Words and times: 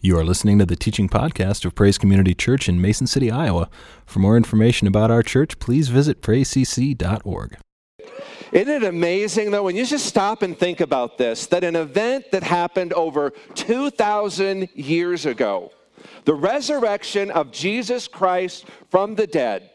You 0.00 0.16
are 0.16 0.24
listening 0.24 0.60
to 0.60 0.64
the 0.64 0.76
teaching 0.76 1.08
podcast 1.08 1.64
of 1.64 1.74
Praise 1.74 1.98
Community 1.98 2.32
Church 2.32 2.68
in 2.68 2.80
Mason 2.80 3.08
City, 3.08 3.32
Iowa. 3.32 3.68
For 4.06 4.20
more 4.20 4.36
information 4.36 4.86
about 4.86 5.10
our 5.10 5.24
church, 5.24 5.58
please 5.58 5.88
visit 5.88 6.22
praisecc.org. 6.22 7.56
Isn't 8.52 8.68
it 8.68 8.84
amazing, 8.84 9.50
though, 9.50 9.64
when 9.64 9.74
you 9.74 9.84
just 9.84 10.06
stop 10.06 10.42
and 10.42 10.56
think 10.56 10.80
about 10.80 11.18
this, 11.18 11.46
that 11.46 11.64
an 11.64 11.74
event 11.74 12.26
that 12.30 12.44
happened 12.44 12.92
over 12.92 13.30
2,000 13.56 14.68
years 14.72 15.26
ago, 15.26 15.72
the 16.26 16.34
resurrection 16.34 17.32
of 17.32 17.50
Jesus 17.50 18.06
Christ 18.06 18.66
from 18.92 19.16
the 19.16 19.26
dead, 19.26 19.68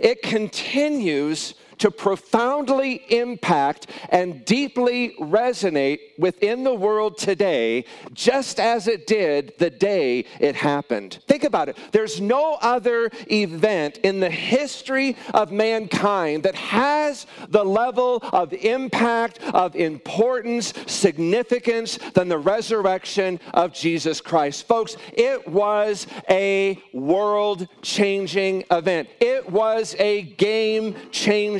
it 0.00 0.22
continues 0.22 1.54
to 1.78 1.90
profoundly 1.90 3.02
impact 3.08 3.88
and 4.10 4.44
deeply 4.44 5.14
resonate 5.20 6.00
within 6.18 6.64
the 6.64 6.74
world 6.74 7.18
today, 7.18 7.84
just 8.12 8.58
as 8.60 8.88
it 8.88 9.06
did 9.06 9.52
the 9.58 9.70
day 9.70 10.24
it 10.40 10.54
happened. 10.54 11.18
Think 11.26 11.44
about 11.44 11.68
it. 11.68 11.76
There's 11.92 12.20
no 12.20 12.58
other 12.60 13.10
event 13.30 13.98
in 13.98 14.20
the 14.20 14.30
history 14.30 15.16
of 15.34 15.52
mankind 15.52 16.42
that 16.42 16.54
has 16.54 17.26
the 17.48 17.64
level 17.64 18.18
of 18.32 18.52
impact, 18.52 19.40
of 19.54 19.76
importance, 19.76 20.74
significance 20.86 21.98
than 22.14 22.28
the 22.28 22.38
resurrection 22.38 23.40
of 23.54 23.72
Jesus 23.72 24.20
Christ. 24.20 24.66
Folks, 24.66 24.96
it 25.12 25.46
was 25.46 26.06
a 26.28 26.80
world 26.92 27.68
changing 27.82 28.64
event, 28.70 29.08
it 29.20 29.48
was 29.50 29.94
a 29.98 30.22
game 30.22 30.94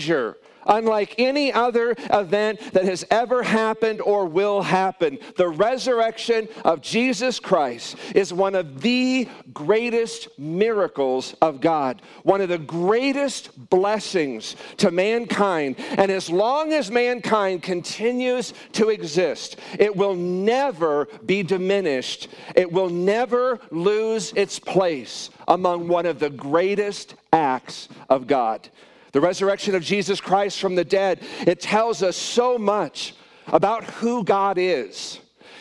changer 0.08 0.36
unlike 0.68 1.14
any 1.16 1.50
other 1.50 1.94
event 2.12 2.60
that 2.72 2.84
has 2.84 3.04
ever 3.10 3.42
happened 3.42 4.02
or 4.02 4.26
will 4.26 4.60
happen. 4.60 5.18
The 5.36 5.48
resurrection 5.48 6.46
of 6.62 6.82
Jesus 6.82 7.40
Christ 7.40 7.96
is 8.14 8.34
one 8.34 8.54
of 8.54 8.82
the 8.82 9.26
greatest 9.54 10.28
miracles 10.38 11.34
of 11.40 11.62
God, 11.62 12.02
one 12.22 12.42
of 12.42 12.50
the 12.50 12.58
greatest 12.58 13.70
blessings 13.70 14.56
to 14.76 14.90
mankind. 14.90 15.76
And 15.96 16.10
as 16.10 16.28
long 16.28 16.74
as 16.74 16.90
mankind 16.90 17.62
continues 17.62 18.52
to 18.72 18.90
exist, 18.90 19.56
it 19.78 19.96
will 19.96 20.14
never 20.14 21.06
be 21.24 21.42
diminished, 21.42 22.28
it 22.54 22.70
will 22.70 22.90
never 22.90 23.58
lose 23.70 24.34
its 24.36 24.58
place 24.58 25.30
among 25.46 25.88
one 25.88 26.04
of 26.04 26.18
the 26.18 26.28
greatest 26.28 27.14
acts 27.32 27.88
of 28.10 28.26
God. 28.26 28.68
The 29.12 29.20
resurrection 29.20 29.74
of 29.74 29.82
Jesus 29.82 30.20
Christ 30.20 30.60
from 30.60 30.74
the 30.74 30.84
dead, 30.84 31.20
it 31.46 31.60
tells 31.60 32.02
us 32.02 32.16
so 32.16 32.58
much 32.58 33.14
about 33.46 33.84
who 33.84 34.24
God 34.24 34.58
is. 34.58 35.20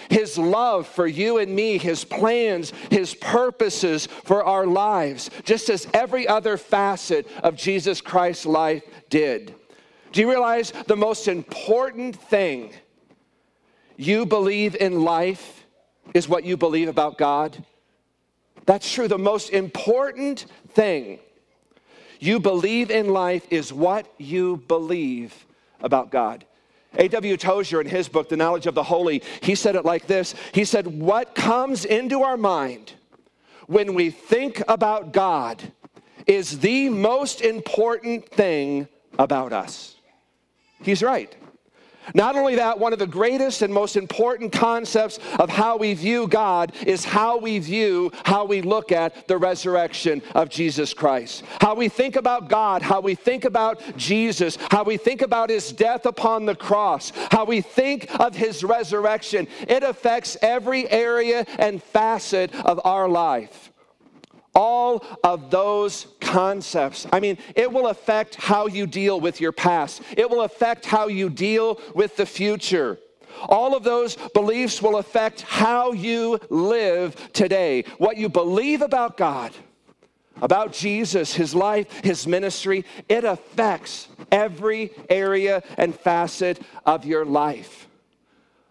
His 0.09 0.37
love 0.37 0.87
for 0.87 1.05
you 1.05 1.37
and 1.37 1.53
me, 1.53 1.77
His 1.77 2.03
plans, 2.03 2.71
His 2.89 3.13
purposes 3.13 4.07
for 4.07 4.43
our 4.43 4.65
lives, 4.65 5.29
just 5.43 5.69
as 5.69 5.87
every 5.93 6.27
other 6.27 6.57
facet 6.57 7.27
of 7.43 7.55
Jesus 7.55 8.01
Christ's 8.01 8.45
life 8.45 8.83
did. 9.09 9.53
Do 10.11 10.21
you 10.21 10.29
realize 10.29 10.71
the 10.87 10.95
most 10.95 11.27
important 11.27 12.15
thing 12.15 12.73
you 13.97 14.25
believe 14.25 14.75
in 14.75 15.03
life 15.03 15.65
is 16.13 16.29
what 16.29 16.45
you 16.45 16.55
believe 16.55 16.87
about 16.87 17.17
God? 17.17 17.63
That's 18.65 18.91
true. 18.91 19.07
The 19.07 19.17
most 19.17 19.49
important 19.49 20.45
thing 20.69 21.19
you 22.19 22.39
believe 22.39 22.91
in 22.91 23.09
life 23.09 23.45
is 23.49 23.71
what 23.71 24.11
you 24.17 24.57
believe 24.67 25.45
about 25.81 26.11
God. 26.11 26.45
A.W. 26.95 27.37
Tozer, 27.37 27.81
in 27.81 27.87
his 27.87 28.09
book, 28.09 28.29
The 28.29 28.37
Knowledge 28.37 28.65
of 28.65 28.75
the 28.75 28.83
Holy, 28.83 29.21
he 29.41 29.55
said 29.55 29.75
it 29.75 29.85
like 29.85 30.07
this 30.07 30.33
He 30.53 30.65
said, 30.65 30.87
What 30.87 31.35
comes 31.35 31.85
into 31.85 32.23
our 32.23 32.37
mind 32.37 32.93
when 33.67 33.93
we 33.93 34.09
think 34.09 34.63
about 34.67 35.11
God 35.11 35.71
is 36.25 36.59
the 36.59 36.89
most 36.89 37.41
important 37.41 38.27
thing 38.29 38.87
about 39.17 39.53
us. 39.53 39.95
He's 40.81 41.03
right. 41.03 41.33
Not 42.13 42.35
only 42.35 42.55
that, 42.55 42.79
one 42.79 42.93
of 42.93 42.99
the 42.99 43.07
greatest 43.07 43.61
and 43.61 43.73
most 43.73 43.97
important 43.97 44.51
concepts 44.51 45.19
of 45.39 45.49
how 45.49 45.77
we 45.77 45.93
view 45.93 46.27
God 46.27 46.73
is 46.85 47.03
how 47.03 47.37
we 47.37 47.59
view, 47.59 48.11
how 48.23 48.45
we 48.45 48.61
look 48.61 48.91
at 48.91 49.27
the 49.27 49.37
resurrection 49.37 50.21
of 50.35 50.49
Jesus 50.49 50.93
Christ. 50.93 51.43
How 51.59 51.75
we 51.75 51.89
think 51.89 52.15
about 52.15 52.49
God, 52.49 52.81
how 52.81 53.01
we 53.01 53.15
think 53.15 53.45
about 53.45 53.81
Jesus, 53.97 54.57
how 54.71 54.83
we 54.83 54.97
think 54.97 55.21
about 55.21 55.49
his 55.49 55.71
death 55.71 56.05
upon 56.05 56.45
the 56.45 56.55
cross, 56.55 57.11
how 57.31 57.45
we 57.45 57.61
think 57.61 58.07
of 58.19 58.35
his 58.35 58.63
resurrection. 58.63 59.47
It 59.67 59.83
affects 59.83 60.37
every 60.41 60.89
area 60.89 61.45
and 61.59 61.81
facet 61.81 62.53
of 62.65 62.79
our 62.83 63.07
life 63.07 63.71
all 64.57 65.05
of 65.23 65.51
those 65.51 66.07
concepts. 66.19 67.05
I 67.13 67.19
mean, 67.19 67.37
it 67.55 67.71
will 67.71 67.87
affect 67.87 68.35
how 68.35 68.65
you 68.65 68.87
deal 68.87 69.21
with 69.21 69.39
your 69.39 69.51
past, 69.51 70.01
it 70.17 70.29
will 70.29 70.41
affect 70.41 70.85
how 70.85 71.07
you 71.07 71.29
deal 71.29 71.79
with 71.93 72.17
the 72.17 72.25
future. 72.25 72.97
All 73.47 73.75
of 73.75 73.83
those 73.83 74.15
beliefs 74.33 74.81
will 74.81 74.97
affect 74.97 75.41
how 75.41 75.91
you 75.91 76.39
live 76.49 77.31
today. 77.33 77.83
What 77.99 78.17
you 78.17 78.29
believe 78.29 78.81
about 78.81 79.15
God, 79.15 79.51
about 80.41 80.73
Jesus, 80.73 81.35
his 81.35 81.53
life, 81.53 82.03
his 82.03 82.25
ministry, 82.25 82.83
it 83.07 83.23
affects 83.23 84.07
every 84.31 84.89
area 85.07 85.61
and 85.77 85.93
facet 85.93 86.59
of 86.83 87.05
your 87.05 87.25
life. 87.25 87.86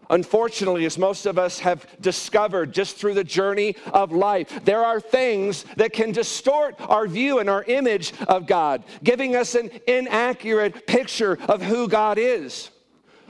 Unfortunately, 0.09 0.85
as 0.85 0.97
most 0.97 1.25
of 1.25 1.37
us 1.37 1.59
have 1.59 1.85
discovered 2.01 2.73
just 2.73 2.95
through 2.95 3.13
the 3.13 3.23
journey 3.23 3.75
of 3.93 4.11
life, 4.11 4.63
there 4.63 4.83
are 4.85 4.99
things 4.99 5.65
that 5.75 5.93
can 5.93 6.11
distort 6.11 6.75
our 6.79 7.07
view 7.07 7.39
and 7.39 7.49
our 7.49 7.63
image 7.63 8.13
of 8.27 8.47
God, 8.47 8.83
giving 9.03 9.35
us 9.35 9.55
an 9.55 9.69
inaccurate 9.87 10.87
picture 10.87 11.37
of 11.49 11.61
who 11.61 11.87
God 11.87 12.17
is. 12.17 12.69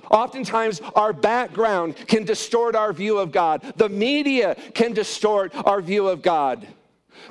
Oftentimes, 0.10 0.82
our 0.96 1.14
background 1.14 1.96
can 2.08 2.24
distort 2.24 2.76
our 2.76 2.94
view 2.94 3.18
of 3.18 3.32
God. 3.32 3.74
The 3.76 3.90
media 3.90 4.56
can 4.74 4.94
distort 4.94 5.54
our 5.66 5.82
view 5.82 6.08
of 6.08 6.22
God. 6.22 6.68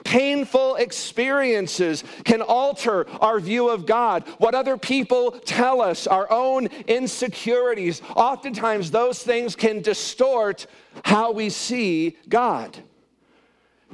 Painful 0.04 0.76
experiences 0.76 2.04
can 2.24 2.42
alter 2.42 3.06
our 3.20 3.40
view 3.40 3.68
of 3.68 3.86
God. 3.86 4.24
What 4.38 4.54
other 4.54 4.76
people 4.76 5.32
tell 5.32 5.80
us, 5.80 6.06
our 6.06 6.30
own 6.30 6.66
insecurities, 6.86 8.02
oftentimes 8.14 8.90
those 8.90 9.22
things 9.22 9.56
can 9.56 9.82
distort 9.82 10.66
how 11.04 11.32
we 11.32 11.50
see 11.50 12.16
God. 12.28 12.76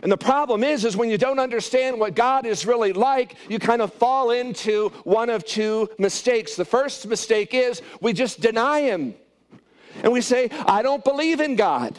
And 0.02 0.10
the 0.10 0.16
problem 0.16 0.64
is 0.64 0.84
is 0.84 0.96
when 0.96 1.10
you 1.10 1.18
don't 1.18 1.38
understand 1.38 2.00
what 2.00 2.14
God 2.14 2.44
is 2.44 2.66
really 2.66 2.92
like, 2.92 3.36
you 3.48 3.58
kind 3.58 3.80
of 3.80 3.92
fall 3.92 4.30
into 4.30 4.88
one 5.04 5.30
of 5.30 5.44
two 5.44 5.88
mistakes. 5.98 6.56
The 6.56 6.64
first 6.64 7.06
mistake 7.06 7.54
is 7.54 7.82
we 8.00 8.12
just 8.12 8.40
deny 8.40 8.80
him. 8.80 9.14
And 10.02 10.12
we 10.12 10.20
say, 10.20 10.48
I 10.66 10.82
don't 10.82 11.04
believe 11.04 11.40
in 11.40 11.54
God. 11.54 11.96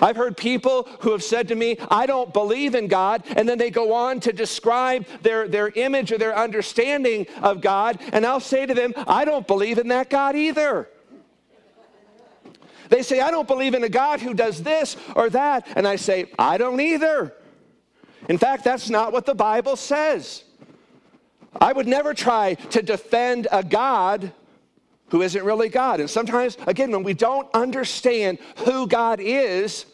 I've 0.00 0.16
heard 0.16 0.36
people 0.36 0.88
who 1.00 1.12
have 1.12 1.22
said 1.22 1.48
to 1.48 1.54
me, 1.54 1.78
I 1.90 2.06
don't 2.06 2.32
believe 2.32 2.74
in 2.74 2.88
God, 2.88 3.22
and 3.36 3.48
then 3.48 3.58
they 3.58 3.70
go 3.70 3.92
on 3.92 4.20
to 4.20 4.32
describe 4.32 5.06
their, 5.22 5.48
their 5.48 5.68
image 5.68 6.12
or 6.12 6.18
their 6.18 6.36
understanding 6.36 7.26
of 7.42 7.60
God, 7.60 7.98
and 8.12 8.24
I'll 8.24 8.40
say 8.40 8.66
to 8.66 8.74
them, 8.74 8.94
I 9.06 9.24
don't 9.24 9.46
believe 9.46 9.78
in 9.78 9.88
that 9.88 10.10
God 10.10 10.36
either. 10.36 10.88
They 12.88 13.02
say, 13.02 13.20
I 13.20 13.30
don't 13.30 13.48
believe 13.48 13.74
in 13.74 13.84
a 13.84 13.88
God 13.88 14.20
who 14.20 14.34
does 14.34 14.62
this 14.62 14.96
or 15.14 15.28
that, 15.30 15.66
and 15.76 15.86
I 15.86 15.96
say, 15.96 16.30
I 16.38 16.58
don't 16.58 16.80
either. 16.80 17.34
In 18.28 18.38
fact, 18.38 18.64
that's 18.64 18.90
not 18.90 19.12
what 19.12 19.26
the 19.26 19.34
Bible 19.34 19.76
says. 19.76 20.44
I 21.60 21.72
would 21.72 21.86
never 21.86 22.14
try 22.14 22.54
to 22.54 22.82
defend 22.82 23.48
a 23.50 23.62
God 23.62 24.32
who 25.10 25.22
isn't 25.22 25.44
really 25.44 25.68
God. 25.68 26.00
And 26.00 26.08
sometimes, 26.08 26.56
again, 26.66 26.90
when 26.90 27.02
we 27.02 27.14
don't 27.14 27.48
understand 27.54 28.38
who 28.58 28.86
God 28.86 29.20
is, 29.20 29.86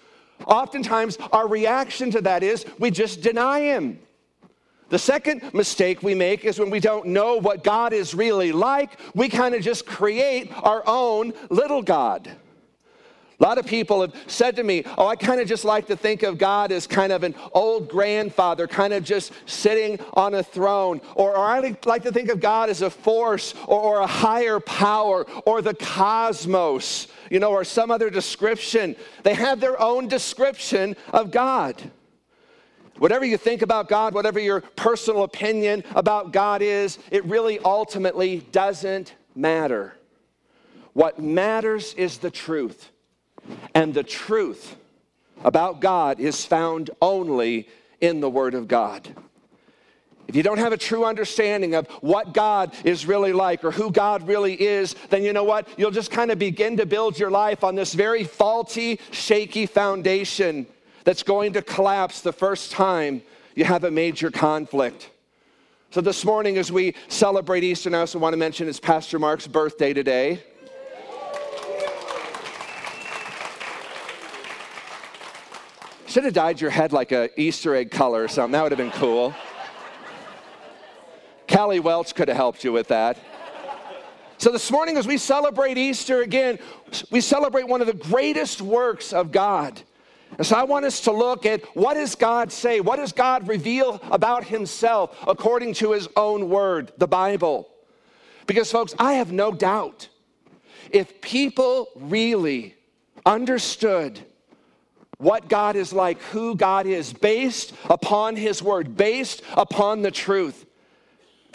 oftentimes 0.47 1.17
our 1.33 1.49
reaction 1.49 2.11
to 2.13 2.21
that 2.23 2.43
is 2.43 2.65
we 2.79 2.91
just 2.91 3.23
deny 3.23 3.61
Him. 3.61 3.99
The 4.91 4.99
second 4.99 5.55
mistake 5.55 6.03
we 6.03 6.15
make 6.15 6.45
is 6.45 6.59
when 6.59 6.71
we 6.71 6.81
don't 6.81 7.07
know 7.07 7.37
what 7.37 7.65
God 7.65 7.93
is 7.93 8.15
really 8.15 8.53
like, 8.53 8.99
we 9.15 9.29
kind 9.29 9.55
of 9.55 9.63
just 9.63 9.87
create 9.87 10.53
our 10.63 10.83
own 10.87 11.33
little 11.51 11.83
God. 11.83 12.31
A 13.41 13.43
lot 13.43 13.59
of 13.59 13.67
people 13.67 14.01
have 14.01 14.15
said 14.29 14.57
to 14.57 14.63
me, 14.63 14.85
Oh, 14.97 15.09
I 15.09 15.17
kind 15.17 15.41
of 15.41 15.49
just 15.49 15.65
like 15.65 15.87
to 15.89 15.97
think 15.97 16.23
of 16.23 16.39
God 16.39 16.71
as 16.71 16.87
kind 16.87 17.13
of 17.13 17.25
an 17.25 17.35
old 17.53 17.89
grandfather, 17.89 18.69
kind 18.69 18.93
of 18.93 19.03
just 19.03 19.33
sitting 19.47 19.99
on 20.13 20.35
a 20.35 20.43
throne. 20.43 21.01
Or, 21.17 21.37
or 21.37 21.45
I 21.45 21.77
like 21.85 22.05
to 22.05 22.13
think 22.13 22.31
of 22.31 22.41
God 22.41 22.71
as 22.71 22.83
a 22.83 22.91
force 22.91 23.55
or, 23.67 23.81
or 23.81 24.01
a 24.01 24.07
higher 24.07 24.61
power 24.61 25.27
or 25.47 25.63
the 25.63 25.75
cosmos, 25.75 27.09
you 27.29 27.41
know, 27.41 27.51
or 27.51 27.65
some 27.65 27.91
other 27.91 28.09
description. 28.09 28.95
They 29.25 29.35
have 29.35 29.59
their 29.59 29.81
own 29.81 30.07
description 30.07 30.95
of 31.13 31.33
God. 31.33 31.91
Whatever 32.99 33.25
you 33.25 33.37
think 33.37 33.63
about 33.63 33.89
God, 33.89 34.15
whatever 34.15 34.39
your 34.39 34.61
personal 34.61 35.25
opinion 35.25 35.83
about 35.97 36.33
God 36.33 36.63
is, 36.63 37.01
it 37.11 37.25
really 37.25 37.59
ultimately 37.59 38.47
doesn't 38.53 39.15
matter. 39.35 39.97
What 40.93 41.19
matters 41.19 41.95
is 41.95 42.19
the 42.19 42.31
truth. 42.31 42.93
And 43.75 43.95
the 43.95 44.03
truth 44.03 44.77
about 45.45 45.81
God 45.81 46.21
is 46.21 46.45
found 46.45 46.91
only 47.03 47.69
in 48.01 48.21
the 48.21 48.31
Word 48.31 48.55
of 48.55 48.69
God. 48.69 49.09
If 50.27 50.37
you 50.37 50.43
don't 50.43 50.59
have 50.59 50.73
a 50.73 50.79
true 50.79 51.05
understanding 51.05 51.75
of 51.75 51.87
what 52.01 52.33
God 52.33 52.75
is 52.83 53.07
really 53.07 53.33
like 53.33 53.63
or 53.63 53.71
who 53.71 53.91
God 53.91 54.27
really 54.27 54.61
is, 54.61 54.95
then 55.11 55.23
you 55.23 55.33
know 55.33 55.45
what? 55.45 55.69
You'll 55.77 55.91
just 55.91 56.11
kind 56.11 56.31
of 56.31 56.39
begin 56.39 56.79
to 56.79 56.87
build 56.87 57.19
your 57.19 57.31
life 57.31 57.63
on 57.63 57.75
this 57.75 57.93
very 57.93 58.25
faulty, 58.25 59.01
shaky 59.11 59.67
foundation 59.67 60.67
that's 61.05 61.23
going 61.23 61.53
to 61.53 61.63
collapse 61.63 62.23
the 62.23 62.33
first 62.33 62.73
time 62.73 63.23
you 63.55 63.65
have 63.65 63.85
a 63.85 63.91
major 63.91 64.31
conflict. 64.31 65.11
So, 65.91 66.01
this 66.01 66.25
morning, 66.25 66.57
as 66.59 66.73
we 66.73 66.95
celebrate 67.09 67.63
Easter, 67.63 67.95
I 67.95 68.01
also 68.01 68.19
want 68.19 68.33
to 68.33 68.37
mention 68.37 68.69
it's 68.69 68.81
Pastor 68.81 69.19
Mark's 69.19 69.47
birthday 69.47 69.93
today. 69.93 70.43
Should 76.15 76.23
have 76.23 76.33
dyed 76.33 76.61
your 76.61 76.71
head 76.71 76.93
like 76.93 77.11
a 77.11 77.29
Easter 77.35 77.75
egg 77.75 77.91
color 77.91 78.23
or 78.23 78.29
something. 78.29 78.53
That 78.53 78.63
would 78.63 78.71
have 78.71 78.79
been 78.79 78.93
cool. 78.93 79.35
Callie 81.49 81.81
Welch 81.81 82.15
could 82.15 82.29
have 82.29 82.37
helped 82.37 82.63
you 82.63 82.73
with 82.73 82.87
that. 82.87 83.19
So, 84.39 84.53
this 84.53 84.71
morning, 84.71 84.97
as 84.97 85.09
we 85.09 85.19
celebrate 85.19 85.77
Easter 85.77 86.23
again, 86.23 86.61
we 87.11 87.21
celebrate 87.21 87.67
one 87.67 87.81
of 87.81 87.89
the 87.89 87.95
greatest 87.95 88.63
works 88.63 89.13
of 89.13 89.33
God. 89.33 89.83
And 90.39 90.47
so, 90.47 90.55
I 90.55 90.63
want 90.63 90.85
us 90.85 91.01
to 91.01 91.11
look 91.11 91.47
at 91.47 91.65
what 91.75 91.95
does 91.95 92.15
God 92.15 92.53
say? 92.53 92.79
What 92.79 93.01
does 93.01 93.11
God 93.11 93.49
reveal 93.49 94.01
about 94.13 94.45
Himself 94.45 95.19
according 95.27 95.75
to 95.75 95.91
His 95.91 96.07
own 96.15 96.49
word, 96.49 96.93
the 96.97 97.09
Bible? 97.09 97.69
Because, 98.47 98.71
folks, 98.71 98.95
I 99.01 99.15
have 99.15 99.33
no 99.33 99.51
doubt 99.51 100.09
if 100.93 101.21
people 101.21 101.89
really 101.97 102.77
understood 103.27 104.21
what 105.25 105.49
God 105.49 105.75
is 105.75 105.93
like, 105.93 106.21
who 106.23 106.55
God 106.55 106.87
is, 106.87 107.13
based 107.13 107.73
upon 107.91 108.37
His 108.37 108.63
word, 108.63 108.97
based 108.97 109.43
upon 109.57 110.03
the 110.03 110.11
truth, 110.11 110.65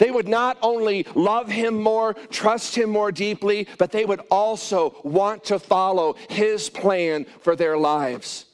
they 0.00 0.10
would 0.10 0.28
not 0.28 0.56
only 0.62 1.06
love 1.14 1.50
him 1.50 1.74
more, 1.74 2.14
trust 2.14 2.74
him 2.74 2.88
more 2.88 3.12
deeply, 3.12 3.68
but 3.76 3.92
they 3.92 4.06
would 4.06 4.22
also 4.30 4.96
want 5.04 5.44
to 5.44 5.58
follow 5.58 6.16
his 6.30 6.70
plan 6.70 7.26
for 7.42 7.54
their 7.54 7.76
lives. 7.76 8.46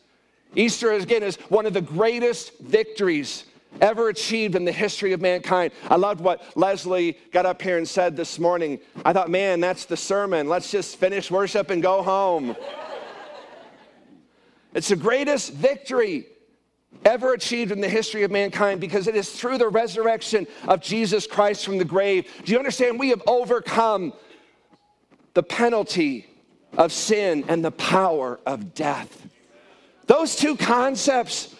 Easter, 0.56 0.90
again, 0.90 1.22
is 1.22 1.36
one 1.48 1.64
of 1.64 1.72
the 1.72 1.80
greatest 1.80 2.58
victories 2.58 3.44
ever 3.80 4.08
achieved 4.08 4.56
in 4.56 4.64
the 4.64 4.72
history 4.72 5.12
of 5.12 5.20
mankind. 5.20 5.70
I 5.88 5.94
loved 5.94 6.20
what 6.20 6.42
Leslie 6.56 7.16
got 7.30 7.46
up 7.46 7.62
here 7.62 7.78
and 7.78 7.86
said 7.86 8.16
this 8.16 8.40
morning. 8.40 8.80
I 9.04 9.12
thought, 9.12 9.30
man, 9.30 9.60
that's 9.60 9.84
the 9.84 9.96
sermon. 9.96 10.48
Let's 10.48 10.72
just 10.72 10.96
finish 10.96 11.30
worship 11.30 11.70
and 11.70 11.80
go 11.80 12.02
home. 12.02 12.56
It's 14.76 14.88
the 14.88 14.96
greatest 14.96 15.54
victory 15.54 16.26
ever 17.02 17.32
achieved 17.32 17.72
in 17.72 17.80
the 17.80 17.88
history 17.88 18.24
of 18.24 18.30
mankind 18.30 18.78
because 18.78 19.06
it 19.08 19.16
is 19.16 19.30
through 19.30 19.56
the 19.56 19.68
resurrection 19.70 20.46
of 20.68 20.82
Jesus 20.82 21.26
Christ 21.26 21.64
from 21.64 21.78
the 21.78 21.84
grave. 21.84 22.30
Do 22.44 22.52
you 22.52 22.58
understand? 22.58 23.00
We 23.00 23.08
have 23.08 23.22
overcome 23.26 24.12
the 25.32 25.42
penalty 25.42 26.26
of 26.76 26.92
sin 26.92 27.46
and 27.48 27.64
the 27.64 27.70
power 27.70 28.38
of 28.44 28.74
death. 28.74 29.26
Those 30.08 30.36
two 30.36 30.56
concepts 30.56 31.55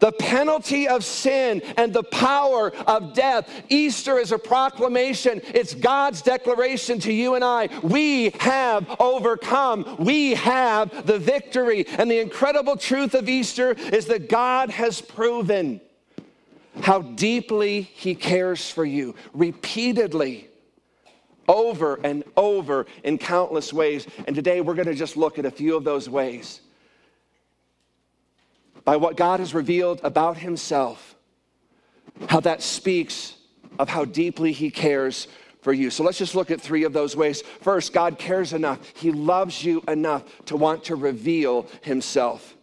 the 0.00 0.12
penalty 0.12 0.88
of 0.88 1.04
sin 1.04 1.62
and 1.76 1.92
the 1.92 2.02
power 2.02 2.72
of 2.86 3.14
death. 3.14 3.48
Easter 3.68 4.18
is 4.18 4.32
a 4.32 4.38
proclamation, 4.38 5.40
it's 5.54 5.74
God's 5.74 6.22
declaration 6.22 6.98
to 7.00 7.12
you 7.12 7.36
and 7.36 7.44
I. 7.44 7.68
We 7.82 8.30
have 8.40 8.96
overcome, 8.98 9.96
we 9.98 10.34
have 10.34 11.06
the 11.06 11.18
victory. 11.18 11.86
And 11.86 12.10
the 12.10 12.18
incredible 12.18 12.76
truth 12.76 13.14
of 13.14 13.28
Easter 13.28 13.72
is 13.72 14.06
that 14.06 14.28
God 14.28 14.70
has 14.70 15.00
proven 15.00 15.80
how 16.80 17.02
deeply 17.02 17.82
He 17.82 18.14
cares 18.14 18.70
for 18.70 18.84
you 18.84 19.14
repeatedly. 19.32 20.48
Over 21.48 21.98
and 22.04 22.22
over 22.36 22.86
in 23.02 23.18
countless 23.18 23.72
ways. 23.72 24.06
And 24.28 24.36
today 24.36 24.60
we're 24.60 24.74
going 24.74 24.86
to 24.86 24.94
just 24.94 25.16
look 25.16 25.36
at 25.36 25.44
a 25.44 25.50
few 25.50 25.76
of 25.76 25.82
those 25.82 26.08
ways 26.08 26.60
by 28.90 28.96
what 28.96 29.16
God 29.16 29.38
has 29.38 29.54
revealed 29.54 30.00
about 30.02 30.36
himself, 30.36 31.14
how 32.26 32.40
that 32.40 32.60
speaks 32.60 33.36
of 33.78 33.88
how 33.88 34.04
deeply 34.04 34.50
he 34.50 34.68
cares 34.68 35.28
for 35.62 35.72
you. 35.72 35.90
So 35.90 36.02
let's 36.02 36.18
just 36.18 36.34
look 36.34 36.50
at 36.50 36.60
three 36.60 36.82
of 36.82 36.92
those 36.92 37.14
ways. 37.14 37.42
First, 37.60 37.92
God 37.92 38.18
cares 38.18 38.52
enough, 38.52 38.80
he 38.96 39.12
loves 39.12 39.64
you 39.64 39.80
enough 39.86 40.24
to 40.46 40.56
want 40.56 40.82
to 40.86 40.96
reveal 40.96 41.68
himself. 41.82 42.56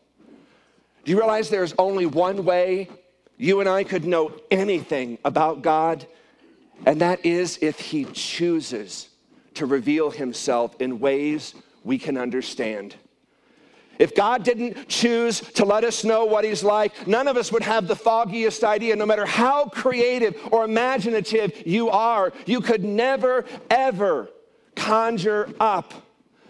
Do 1.05 1.13
you 1.13 1.17
realize 1.17 1.49
there's 1.49 1.73
only 1.79 2.05
one 2.05 2.43
way 2.43 2.89
you 3.37 3.61
and 3.61 3.69
I 3.69 3.85
could 3.85 4.03
know 4.03 4.33
anything 4.51 5.19
about 5.23 5.61
God? 5.61 6.05
And 6.85 6.99
that 6.99 7.25
is 7.25 7.57
if 7.61 7.79
he 7.79 8.03
chooses 8.03 9.07
to 9.53 9.65
reveal 9.65 10.11
himself 10.11 10.75
in 10.81 10.99
ways 10.99 11.55
we 11.85 11.97
can 11.97 12.17
understand. 12.17 12.97
If 13.99 14.15
God 14.15 14.43
didn't 14.43 14.87
choose 14.87 15.41
to 15.41 15.65
let 15.65 15.83
us 15.83 16.03
know 16.03 16.25
what 16.25 16.43
He's 16.43 16.63
like, 16.63 17.07
none 17.07 17.27
of 17.27 17.37
us 17.37 17.51
would 17.51 17.63
have 17.63 17.87
the 17.87 17.95
foggiest 17.95 18.63
idea. 18.63 18.95
No 18.95 19.05
matter 19.05 19.25
how 19.25 19.65
creative 19.65 20.35
or 20.51 20.65
imaginative 20.65 21.65
you 21.65 21.89
are, 21.89 22.31
you 22.45 22.61
could 22.61 22.83
never, 22.83 23.45
ever 23.69 24.29
conjure 24.75 25.49
up 25.59 25.93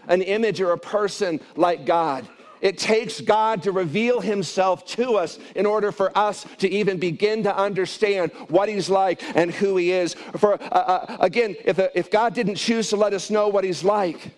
an 0.06 0.22
image 0.22 0.60
or 0.60 0.72
a 0.72 0.78
person 0.78 1.40
like 1.56 1.84
God. 1.84 2.28
It 2.60 2.78
takes 2.78 3.20
God 3.20 3.62
to 3.62 3.72
reveal 3.72 4.20
Himself 4.20 4.84
to 4.86 5.12
us 5.12 5.38
in 5.54 5.66
order 5.66 5.92
for 5.92 6.16
us 6.16 6.44
to 6.58 6.68
even 6.68 6.98
begin 6.98 7.44
to 7.44 7.56
understand 7.56 8.32
what 8.48 8.68
He's 8.68 8.90
like 8.90 9.22
and 9.36 9.52
who 9.52 9.76
He 9.76 9.92
is. 9.92 10.14
For 10.14 10.54
uh, 10.54 10.66
uh, 10.66 11.16
again, 11.20 11.56
if, 11.64 11.78
uh, 11.78 11.88
if 11.94 12.10
God 12.10 12.34
didn't 12.34 12.56
choose 12.56 12.88
to 12.90 12.96
let 12.96 13.12
us 13.12 13.30
know 13.30 13.48
what 13.48 13.64
He's 13.64 13.84
like, 13.84 14.32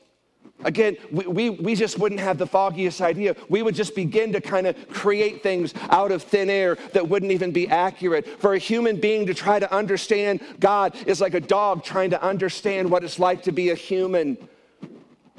Again, 0.64 0.96
we, 1.10 1.26
we, 1.26 1.50
we, 1.50 1.74
just 1.74 1.98
wouldn't 1.98 2.20
have 2.20 2.36
the 2.36 2.46
foggiest 2.46 3.00
idea. 3.00 3.34
We 3.48 3.62
would 3.62 3.74
just 3.74 3.94
begin 3.94 4.32
to 4.32 4.40
kind 4.40 4.66
of 4.66 4.76
create 4.90 5.42
things 5.42 5.72
out 5.88 6.12
of 6.12 6.22
thin 6.22 6.50
air 6.50 6.76
that 6.92 7.08
wouldn't 7.08 7.32
even 7.32 7.50
be 7.50 7.68
accurate. 7.68 8.26
For 8.40 8.54
a 8.54 8.58
human 8.58 9.00
being 9.00 9.26
to 9.26 9.34
try 9.34 9.58
to 9.58 9.72
understand 9.72 10.40
God 10.60 10.94
is 11.06 11.20
like 11.20 11.34
a 11.34 11.40
dog 11.40 11.82
trying 11.82 12.10
to 12.10 12.22
understand 12.22 12.90
what 12.90 13.04
it's 13.04 13.18
like 13.18 13.42
to 13.44 13.52
be 13.52 13.70
a 13.70 13.74
human. 13.74 14.36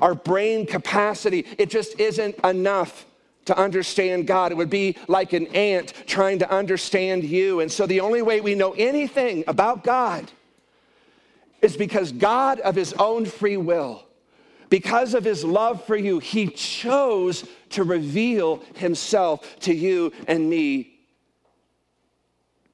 Our 0.02 0.16
brain 0.16 0.66
capacity, 0.66 1.46
it 1.60 1.70
just 1.70 2.00
isn't 2.00 2.36
enough 2.44 3.06
to 3.46 3.58
understand 3.58 4.26
God. 4.26 4.52
It 4.52 4.56
would 4.56 4.70
be 4.70 4.96
like 5.08 5.34
an 5.34 5.48
ant 5.48 5.94
trying 6.08 6.40
to 6.40 6.52
understand 6.52 7.24
you. 7.24 7.60
And 7.60 7.72
so 7.72 7.86
the 7.86 8.00
only 8.00 8.22
way 8.22 8.42
we 8.42 8.56
know 8.56 8.72
anything 8.72 9.44
about 9.48 9.84
God 9.84 10.32
is 11.62 11.78
because 11.78 12.12
God, 12.12 12.60
of 12.62 12.76
his 12.76 12.94
own 12.94 13.26
free 13.26 13.58
will, 13.58 14.04
because 14.72 15.14
of 15.14 15.26
his 15.26 15.44
love 15.44 15.84
for 15.86 15.98
you, 15.98 16.20
he 16.20 16.48
chose 16.48 17.46
to 17.72 17.84
reveal 17.84 18.64
himself 18.76 19.60
to 19.60 19.74
you 19.76 20.14
and 20.30 20.50
me 20.50 20.98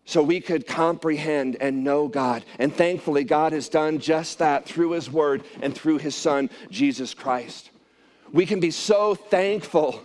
so 0.05 0.21
we 0.21 0.39
could 0.39 0.67
comprehend 0.67 1.57
and 1.59 1.83
know 1.83 2.07
God. 2.07 2.45
And 2.59 2.71
thankfully, 2.71 3.23
God 3.23 3.51
has 3.51 3.67
done 3.67 3.97
just 3.97 4.37
that 4.37 4.65
through 4.65 4.91
his 4.91 5.11
word 5.11 5.43
and 5.59 5.73
through 5.73 5.97
his 5.97 6.13
son, 6.13 6.51
Jesus 6.69 7.15
Christ. 7.15 7.71
We 8.31 8.45
can 8.45 8.59
be 8.59 8.71
so 8.71 9.15
thankful. 9.15 9.99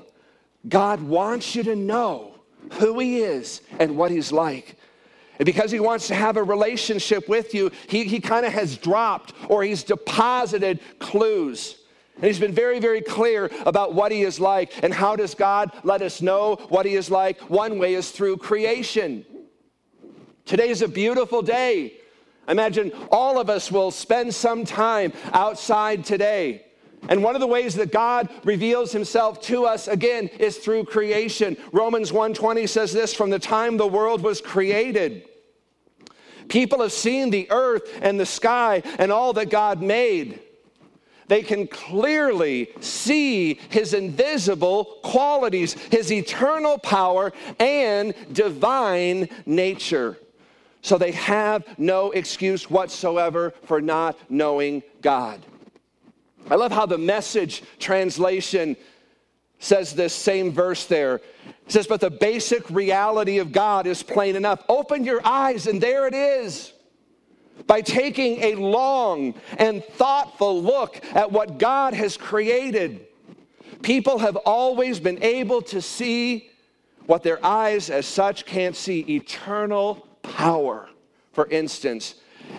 God 0.66 1.02
wants 1.02 1.54
you 1.54 1.62
to 1.64 1.76
know 1.76 2.36
who 2.72 2.98
he 3.00 3.18
is 3.18 3.60
and 3.78 3.98
what 3.98 4.10
he's 4.10 4.32
like. 4.32 4.76
And 5.38 5.44
because 5.44 5.70
he 5.70 5.80
wants 5.80 6.06
to 6.06 6.14
have 6.14 6.38
a 6.38 6.42
relationship 6.42 7.28
with 7.28 7.52
you, 7.52 7.70
he, 7.86 8.04
he 8.04 8.18
kind 8.18 8.46
of 8.46 8.52
has 8.54 8.78
dropped 8.78 9.34
or 9.48 9.62
he's 9.62 9.82
deposited 9.82 10.80
clues. 10.98 11.80
And 12.22 12.28
he's 12.28 12.38
been 12.38 12.54
very, 12.54 12.78
very 12.78 13.00
clear 13.00 13.50
about 13.66 13.94
what 13.94 14.12
he 14.12 14.22
is 14.22 14.38
like. 14.38 14.72
And 14.84 14.94
how 14.94 15.16
does 15.16 15.34
God 15.34 15.72
let 15.82 16.02
us 16.02 16.22
know 16.22 16.54
what 16.68 16.86
he 16.86 16.94
is 16.94 17.10
like? 17.10 17.40
One 17.50 17.80
way 17.80 17.94
is 17.94 18.12
through 18.12 18.36
creation. 18.36 19.26
Today 20.44 20.68
is 20.68 20.82
a 20.82 20.88
beautiful 20.88 21.42
day. 21.42 21.94
Imagine 22.46 22.92
all 23.10 23.40
of 23.40 23.50
us 23.50 23.72
will 23.72 23.90
spend 23.90 24.32
some 24.32 24.64
time 24.64 25.12
outside 25.32 26.04
today. 26.04 26.64
And 27.08 27.24
one 27.24 27.34
of 27.34 27.40
the 27.40 27.48
ways 27.48 27.74
that 27.74 27.90
God 27.90 28.28
reveals 28.44 28.92
himself 28.92 29.40
to 29.42 29.64
us 29.66 29.88
again 29.88 30.28
is 30.38 30.58
through 30.58 30.84
creation. 30.84 31.56
Romans 31.72 32.12
1:20 32.12 32.68
says 32.68 32.92
this 32.92 33.12
from 33.12 33.30
the 33.30 33.40
time 33.40 33.76
the 33.76 33.84
world 33.84 34.22
was 34.22 34.40
created. 34.40 35.24
People 36.46 36.82
have 36.82 36.92
seen 36.92 37.30
the 37.30 37.50
earth 37.50 37.98
and 38.00 38.20
the 38.20 38.26
sky 38.26 38.84
and 39.00 39.10
all 39.10 39.32
that 39.32 39.50
God 39.50 39.82
made 39.82 40.38
they 41.32 41.42
can 41.42 41.66
clearly 41.66 42.68
see 42.80 43.58
his 43.70 43.94
invisible 43.94 44.84
qualities, 45.02 45.72
his 45.72 46.12
eternal 46.12 46.76
power, 46.76 47.32
and 47.58 48.12
divine 48.34 49.30
nature. 49.46 50.18
So 50.82 50.98
they 50.98 51.12
have 51.12 51.64
no 51.78 52.10
excuse 52.10 52.68
whatsoever 52.68 53.54
for 53.64 53.80
not 53.80 54.18
knowing 54.28 54.82
God. 55.00 55.40
I 56.50 56.56
love 56.56 56.70
how 56.70 56.84
the 56.84 56.98
message 56.98 57.62
translation 57.78 58.76
says 59.58 59.94
this 59.94 60.12
same 60.12 60.52
verse 60.52 60.84
there. 60.84 61.14
It 61.14 61.72
says, 61.72 61.86
But 61.86 62.02
the 62.02 62.10
basic 62.10 62.68
reality 62.68 63.38
of 63.38 63.52
God 63.52 63.86
is 63.86 64.02
plain 64.02 64.36
enough. 64.36 64.62
Open 64.68 65.02
your 65.02 65.22
eyes, 65.24 65.66
and 65.66 65.80
there 65.80 66.06
it 66.06 66.12
is. 66.12 66.74
By 67.66 67.80
taking 67.80 68.42
a 68.42 68.54
long 68.54 69.34
and 69.58 69.84
thoughtful 69.84 70.62
look 70.62 71.00
at 71.14 71.30
what 71.30 71.58
God 71.58 71.94
has 71.94 72.16
created, 72.16 73.06
people 73.82 74.18
have 74.18 74.36
always 74.36 75.00
been 75.00 75.22
able 75.22 75.62
to 75.62 75.80
see 75.80 76.50
what 77.06 77.22
their 77.22 77.44
eyes 77.44 77.90
as 77.90 78.06
such 78.06 78.46
can't 78.46 78.76
see 78.76 79.00
eternal 79.00 80.06
power, 80.22 80.88
for 81.32 81.48
instance, 81.48 82.14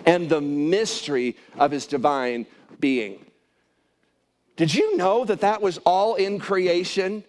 and 0.06 0.28
the 0.28 0.40
mystery 0.40 1.36
of 1.58 1.70
his 1.70 1.86
divine 1.86 2.46
being. 2.80 3.24
Did 4.56 4.74
you 4.74 4.96
know 4.96 5.24
that 5.24 5.40
that 5.40 5.60
was 5.60 5.78
all 5.78 6.14
in 6.14 6.38
creation? 6.38 7.24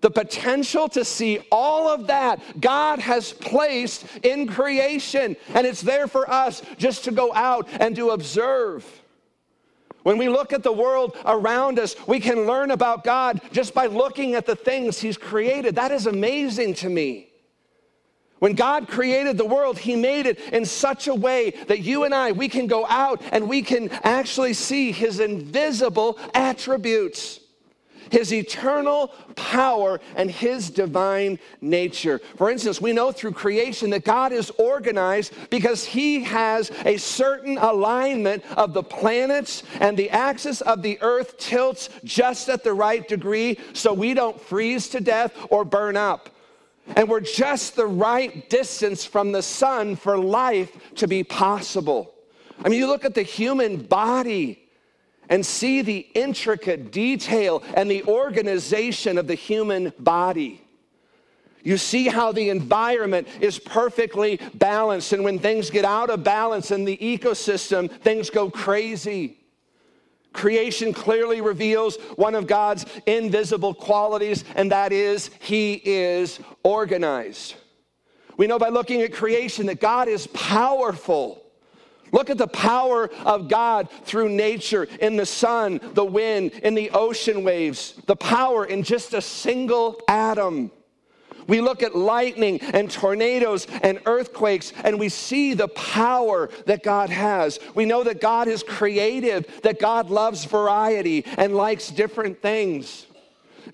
The 0.00 0.10
potential 0.10 0.88
to 0.90 1.04
see 1.04 1.40
all 1.50 1.88
of 1.88 2.06
that 2.06 2.60
God 2.60 3.00
has 3.00 3.32
placed 3.32 4.06
in 4.22 4.46
creation, 4.46 5.36
and 5.54 5.66
it's 5.66 5.82
there 5.82 6.06
for 6.06 6.30
us 6.30 6.62
just 6.76 7.04
to 7.04 7.10
go 7.10 7.34
out 7.34 7.68
and 7.80 7.96
to 7.96 8.10
observe. 8.10 8.84
When 10.04 10.16
we 10.16 10.28
look 10.28 10.52
at 10.52 10.62
the 10.62 10.72
world 10.72 11.16
around 11.26 11.78
us, 11.78 11.96
we 12.06 12.20
can 12.20 12.46
learn 12.46 12.70
about 12.70 13.04
God 13.04 13.40
just 13.52 13.74
by 13.74 13.86
looking 13.86 14.34
at 14.34 14.46
the 14.46 14.56
things 14.56 14.98
He's 14.98 15.18
created. 15.18 15.74
That 15.74 15.90
is 15.90 16.06
amazing 16.06 16.74
to 16.74 16.88
me. 16.88 17.28
When 18.38 18.54
God 18.54 18.86
created 18.86 19.36
the 19.36 19.44
world, 19.44 19.78
He 19.78 19.96
made 19.96 20.26
it 20.26 20.38
in 20.52 20.64
such 20.64 21.08
a 21.08 21.14
way 21.14 21.50
that 21.66 21.80
you 21.80 22.04
and 22.04 22.14
I, 22.14 22.32
we 22.32 22.48
can 22.48 22.68
go 22.68 22.86
out 22.86 23.20
and 23.32 23.48
we 23.48 23.62
can 23.62 23.90
actually 24.04 24.54
see 24.54 24.92
His 24.92 25.18
invisible 25.18 26.18
attributes, 26.34 27.40
His 28.10 28.32
eternal 28.32 29.08
power, 29.36 30.00
and 30.16 30.30
His 30.30 30.70
divine 30.70 31.38
nature. 31.60 32.20
For 32.36 32.50
instance, 32.50 32.80
we 32.80 32.92
know 32.92 33.12
through 33.12 33.32
creation 33.32 33.90
that 33.90 34.04
God 34.04 34.32
is 34.32 34.50
organized 34.58 35.32
because 35.50 35.84
He 35.84 36.24
has 36.24 36.70
a 36.84 36.96
certain 36.96 37.58
alignment 37.58 38.44
of 38.56 38.74
the 38.74 38.82
planets 38.82 39.62
and 39.80 39.96
the 39.96 40.10
axis 40.10 40.60
of 40.60 40.82
the 40.82 40.98
earth 41.00 41.38
tilts 41.38 41.88
just 42.04 42.48
at 42.48 42.64
the 42.64 42.72
right 42.72 43.06
degree 43.06 43.58
so 43.72 43.92
we 43.92 44.14
don't 44.14 44.40
freeze 44.40 44.88
to 44.88 45.00
death 45.00 45.34
or 45.50 45.64
burn 45.64 45.96
up. 45.96 46.30
And 46.96 47.08
we're 47.08 47.20
just 47.20 47.76
the 47.76 47.86
right 47.86 48.48
distance 48.48 49.04
from 49.04 49.32
the 49.32 49.42
sun 49.42 49.96
for 49.96 50.18
life 50.18 50.72
to 50.96 51.06
be 51.06 51.22
possible. 51.22 52.14
I 52.64 52.68
mean, 52.68 52.78
you 52.78 52.86
look 52.86 53.04
at 53.04 53.14
the 53.14 53.22
human 53.22 53.82
body 53.82 54.67
and 55.28 55.44
see 55.44 55.82
the 55.82 56.06
intricate 56.14 56.90
detail 56.90 57.62
and 57.74 57.90
the 57.90 58.04
organization 58.04 59.18
of 59.18 59.26
the 59.26 59.34
human 59.34 59.92
body. 59.98 60.62
You 61.62 61.76
see 61.76 62.08
how 62.08 62.32
the 62.32 62.50
environment 62.50 63.28
is 63.40 63.58
perfectly 63.58 64.40
balanced, 64.54 65.12
and 65.12 65.24
when 65.24 65.38
things 65.38 65.70
get 65.70 65.84
out 65.84 66.08
of 66.08 66.24
balance 66.24 66.70
in 66.70 66.84
the 66.84 66.96
ecosystem, 66.96 67.90
things 67.90 68.30
go 68.30 68.50
crazy. 68.50 69.38
Creation 70.32 70.92
clearly 70.92 71.40
reveals 71.40 71.96
one 72.16 72.34
of 72.34 72.46
God's 72.46 72.86
invisible 73.06 73.74
qualities, 73.74 74.44
and 74.54 74.70
that 74.70 74.92
is 74.92 75.30
He 75.40 75.74
is 75.84 76.38
organized. 76.62 77.54
We 78.36 78.46
know 78.46 78.58
by 78.58 78.68
looking 78.68 79.02
at 79.02 79.12
creation 79.12 79.66
that 79.66 79.80
God 79.80 80.06
is 80.06 80.28
powerful. 80.28 81.42
Look 82.12 82.30
at 82.30 82.38
the 82.38 82.46
power 82.46 83.10
of 83.24 83.48
God 83.48 83.88
through 84.04 84.30
nature 84.30 84.84
in 85.00 85.16
the 85.16 85.26
sun, 85.26 85.80
the 85.94 86.04
wind, 86.04 86.52
in 86.52 86.74
the 86.74 86.90
ocean 86.90 87.44
waves, 87.44 87.94
the 88.06 88.16
power 88.16 88.64
in 88.64 88.82
just 88.82 89.14
a 89.14 89.22
single 89.22 90.00
atom. 90.08 90.70
We 91.48 91.62
look 91.62 91.82
at 91.82 91.96
lightning 91.96 92.60
and 92.60 92.90
tornadoes 92.90 93.66
and 93.82 94.00
earthquakes 94.04 94.72
and 94.84 95.00
we 95.00 95.08
see 95.08 95.54
the 95.54 95.68
power 95.68 96.50
that 96.66 96.82
God 96.82 97.08
has. 97.10 97.58
We 97.74 97.86
know 97.86 98.04
that 98.04 98.20
God 98.20 98.48
is 98.48 98.62
creative, 98.62 99.62
that 99.62 99.80
God 99.80 100.10
loves 100.10 100.44
variety 100.44 101.24
and 101.38 101.56
likes 101.56 101.88
different 101.88 102.42
things. 102.42 103.06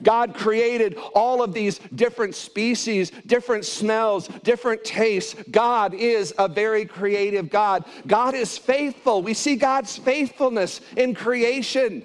God 0.02 0.34
created 0.34 0.98
all 1.14 1.42
of 1.42 1.54
these 1.54 1.78
different 1.94 2.34
species, 2.34 3.10
different 3.26 3.64
smells, 3.64 4.28
different 4.42 4.84
tastes. 4.84 5.34
God 5.50 5.94
is 5.94 6.34
a 6.38 6.48
very 6.48 6.84
creative 6.84 7.50
God. 7.50 7.84
God 8.06 8.34
is 8.34 8.58
faithful. 8.58 9.22
We 9.22 9.34
see 9.34 9.56
God's 9.56 9.96
faithfulness 9.96 10.80
in 10.96 11.14
creation. 11.14 12.04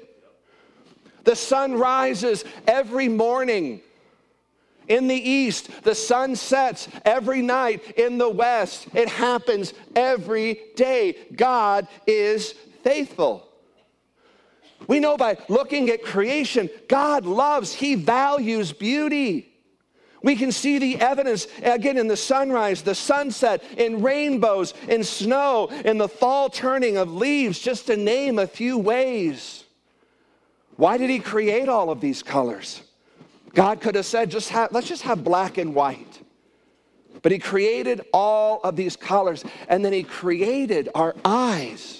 The 1.24 1.36
sun 1.36 1.74
rises 1.74 2.46
every 2.67 3.10
morning 3.10 3.81
in 4.88 5.08
the 5.08 5.15
east. 5.15 5.69
The 5.84 5.96
sun 5.96 6.36
sets 6.36 6.88
every 7.05 7.41
night 7.41 7.98
in 7.98 8.17
the 8.17 8.29
west. 8.29 8.88
It 8.93 9.08
happens 9.08 9.74
every 9.96 10.60
day. 10.75 11.17
God 11.36 11.88
is 12.08 12.53
faithful. 12.84 13.49
We 14.89 15.00
know 15.00 15.17
by 15.17 15.38
looking 15.50 15.91
at 15.91 16.03
creation, 16.03 16.67
God 16.88 17.24
loves, 17.24 17.72
He 17.72 17.93
values 17.93 18.74
beauty. 18.74 19.53
We 20.24 20.36
can 20.36 20.51
see 20.51 20.79
the 20.79 21.00
evidence 21.00 21.46
again 21.62 21.96
in 21.96 22.08
the 22.08 22.17
sunrise, 22.17 22.81
the 22.81 22.96
sunset, 22.96 23.63
in 23.77 24.01
rainbows, 24.01 24.74
in 24.88 25.03
snow, 25.03 25.67
in 25.86 26.00
the 26.00 26.10
fall 26.10 26.50
turning 26.50 26.98
of 26.98 27.13
leaves, 27.13 27.60
just 27.60 27.86
to 27.86 27.98
name 27.98 28.39
a 28.39 28.48
few 28.48 28.79
ways. 28.79 29.63
Why 30.75 30.98
did 30.98 31.12
He 31.12 31.19
create 31.19 31.69
all 31.69 31.91
of 31.91 32.01
these 32.01 32.24
colors? 32.24 32.81
God 33.53 33.81
could 33.81 33.93
have 33.93 34.08
said, 34.08 34.31
just 34.31 34.50
have, 34.50 34.72
let's 34.72 34.88
just 34.88 35.03
have 35.03 35.24
black 35.24 35.60
and 35.60 35.75
white. 35.75 36.19
But 37.22 37.31
He 37.31 37.38
created 37.38 38.01
all 38.12 38.60
of 38.63 38.75
these 38.75 38.96
colors, 38.96 39.46
and 39.67 39.86
then 39.86 39.93
He 39.93 40.01
created 40.01 40.89
our 40.96 41.15
eyes 41.24 41.99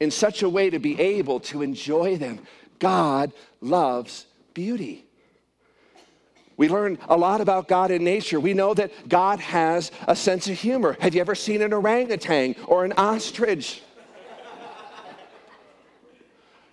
in 0.00 0.10
such 0.10 0.42
a 0.42 0.48
way 0.48 0.70
to 0.70 0.78
be 0.78 0.98
able 0.98 1.38
to 1.40 1.62
enjoy 1.62 2.16
them. 2.16 2.40
God 2.78 3.32
loves 3.60 4.26
beauty. 4.54 5.04
We 6.56 6.68
learn 6.68 6.98
a 7.08 7.16
lot 7.16 7.40
about 7.40 7.68
God 7.68 7.90
in 7.90 8.04
nature. 8.04 8.40
We 8.40 8.52
know 8.52 8.74
that 8.74 9.08
God 9.08 9.40
has 9.40 9.90
a 10.06 10.16
sense 10.16 10.48
of 10.48 10.58
humor. 10.58 10.96
Have 11.00 11.14
you 11.14 11.20
ever 11.20 11.34
seen 11.34 11.62
an 11.62 11.72
orangutan 11.72 12.56
or 12.66 12.84
an 12.84 12.92
ostrich? 12.98 13.82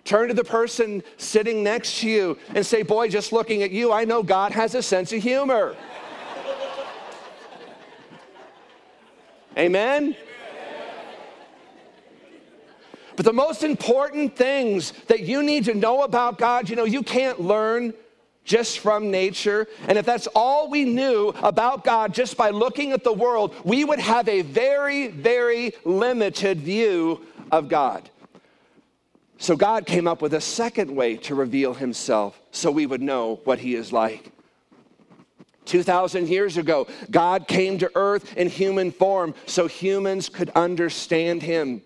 Turn 0.04 0.28
to 0.28 0.34
the 0.34 0.44
person 0.44 1.02
sitting 1.18 1.62
next 1.62 2.00
to 2.00 2.08
you 2.08 2.38
and 2.54 2.64
say, 2.64 2.82
Boy, 2.82 3.08
just 3.08 3.32
looking 3.32 3.62
at 3.62 3.70
you, 3.70 3.92
I 3.92 4.04
know 4.04 4.22
God 4.22 4.52
has 4.52 4.74
a 4.74 4.82
sense 4.82 5.12
of 5.12 5.22
humor. 5.22 5.76
Amen? 9.56 10.16
But 13.18 13.24
the 13.24 13.32
most 13.32 13.64
important 13.64 14.36
things 14.36 14.92
that 15.08 15.22
you 15.22 15.42
need 15.42 15.64
to 15.64 15.74
know 15.74 16.04
about 16.04 16.38
God, 16.38 16.70
you 16.70 16.76
know, 16.76 16.84
you 16.84 17.02
can't 17.02 17.40
learn 17.40 17.92
just 18.44 18.78
from 18.78 19.10
nature. 19.10 19.66
And 19.88 19.98
if 19.98 20.06
that's 20.06 20.28
all 20.36 20.70
we 20.70 20.84
knew 20.84 21.30
about 21.42 21.82
God 21.82 22.14
just 22.14 22.36
by 22.36 22.50
looking 22.50 22.92
at 22.92 23.02
the 23.02 23.12
world, 23.12 23.56
we 23.64 23.84
would 23.84 23.98
have 23.98 24.28
a 24.28 24.42
very, 24.42 25.08
very 25.08 25.72
limited 25.84 26.60
view 26.60 27.20
of 27.50 27.68
God. 27.68 28.08
So 29.38 29.56
God 29.56 29.84
came 29.84 30.06
up 30.06 30.22
with 30.22 30.34
a 30.34 30.40
second 30.40 30.94
way 30.94 31.16
to 31.16 31.34
reveal 31.34 31.74
himself 31.74 32.40
so 32.52 32.70
we 32.70 32.86
would 32.86 33.02
know 33.02 33.40
what 33.42 33.58
he 33.58 33.74
is 33.74 33.92
like. 33.92 34.30
2,000 35.64 36.28
years 36.28 36.56
ago, 36.56 36.86
God 37.10 37.48
came 37.48 37.78
to 37.78 37.90
earth 37.96 38.36
in 38.36 38.48
human 38.48 38.92
form 38.92 39.34
so 39.44 39.66
humans 39.66 40.28
could 40.28 40.50
understand 40.50 41.42
him. 41.42 41.82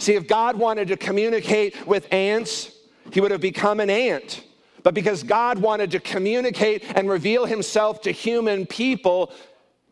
See, 0.00 0.14
if 0.14 0.26
God 0.26 0.56
wanted 0.56 0.88
to 0.88 0.96
communicate 0.96 1.86
with 1.86 2.10
ants, 2.10 2.72
he 3.12 3.20
would 3.20 3.30
have 3.30 3.42
become 3.42 3.80
an 3.80 3.90
ant. 3.90 4.42
But 4.82 4.94
because 4.94 5.22
God 5.22 5.58
wanted 5.58 5.90
to 5.90 6.00
communicate 6.00 6.84
and 6.96 7.08
reveal 7.08 7.44
himself 7.44 8.00
to 8.02 8.10
human 8.10 8.64
people, 8.64 9.30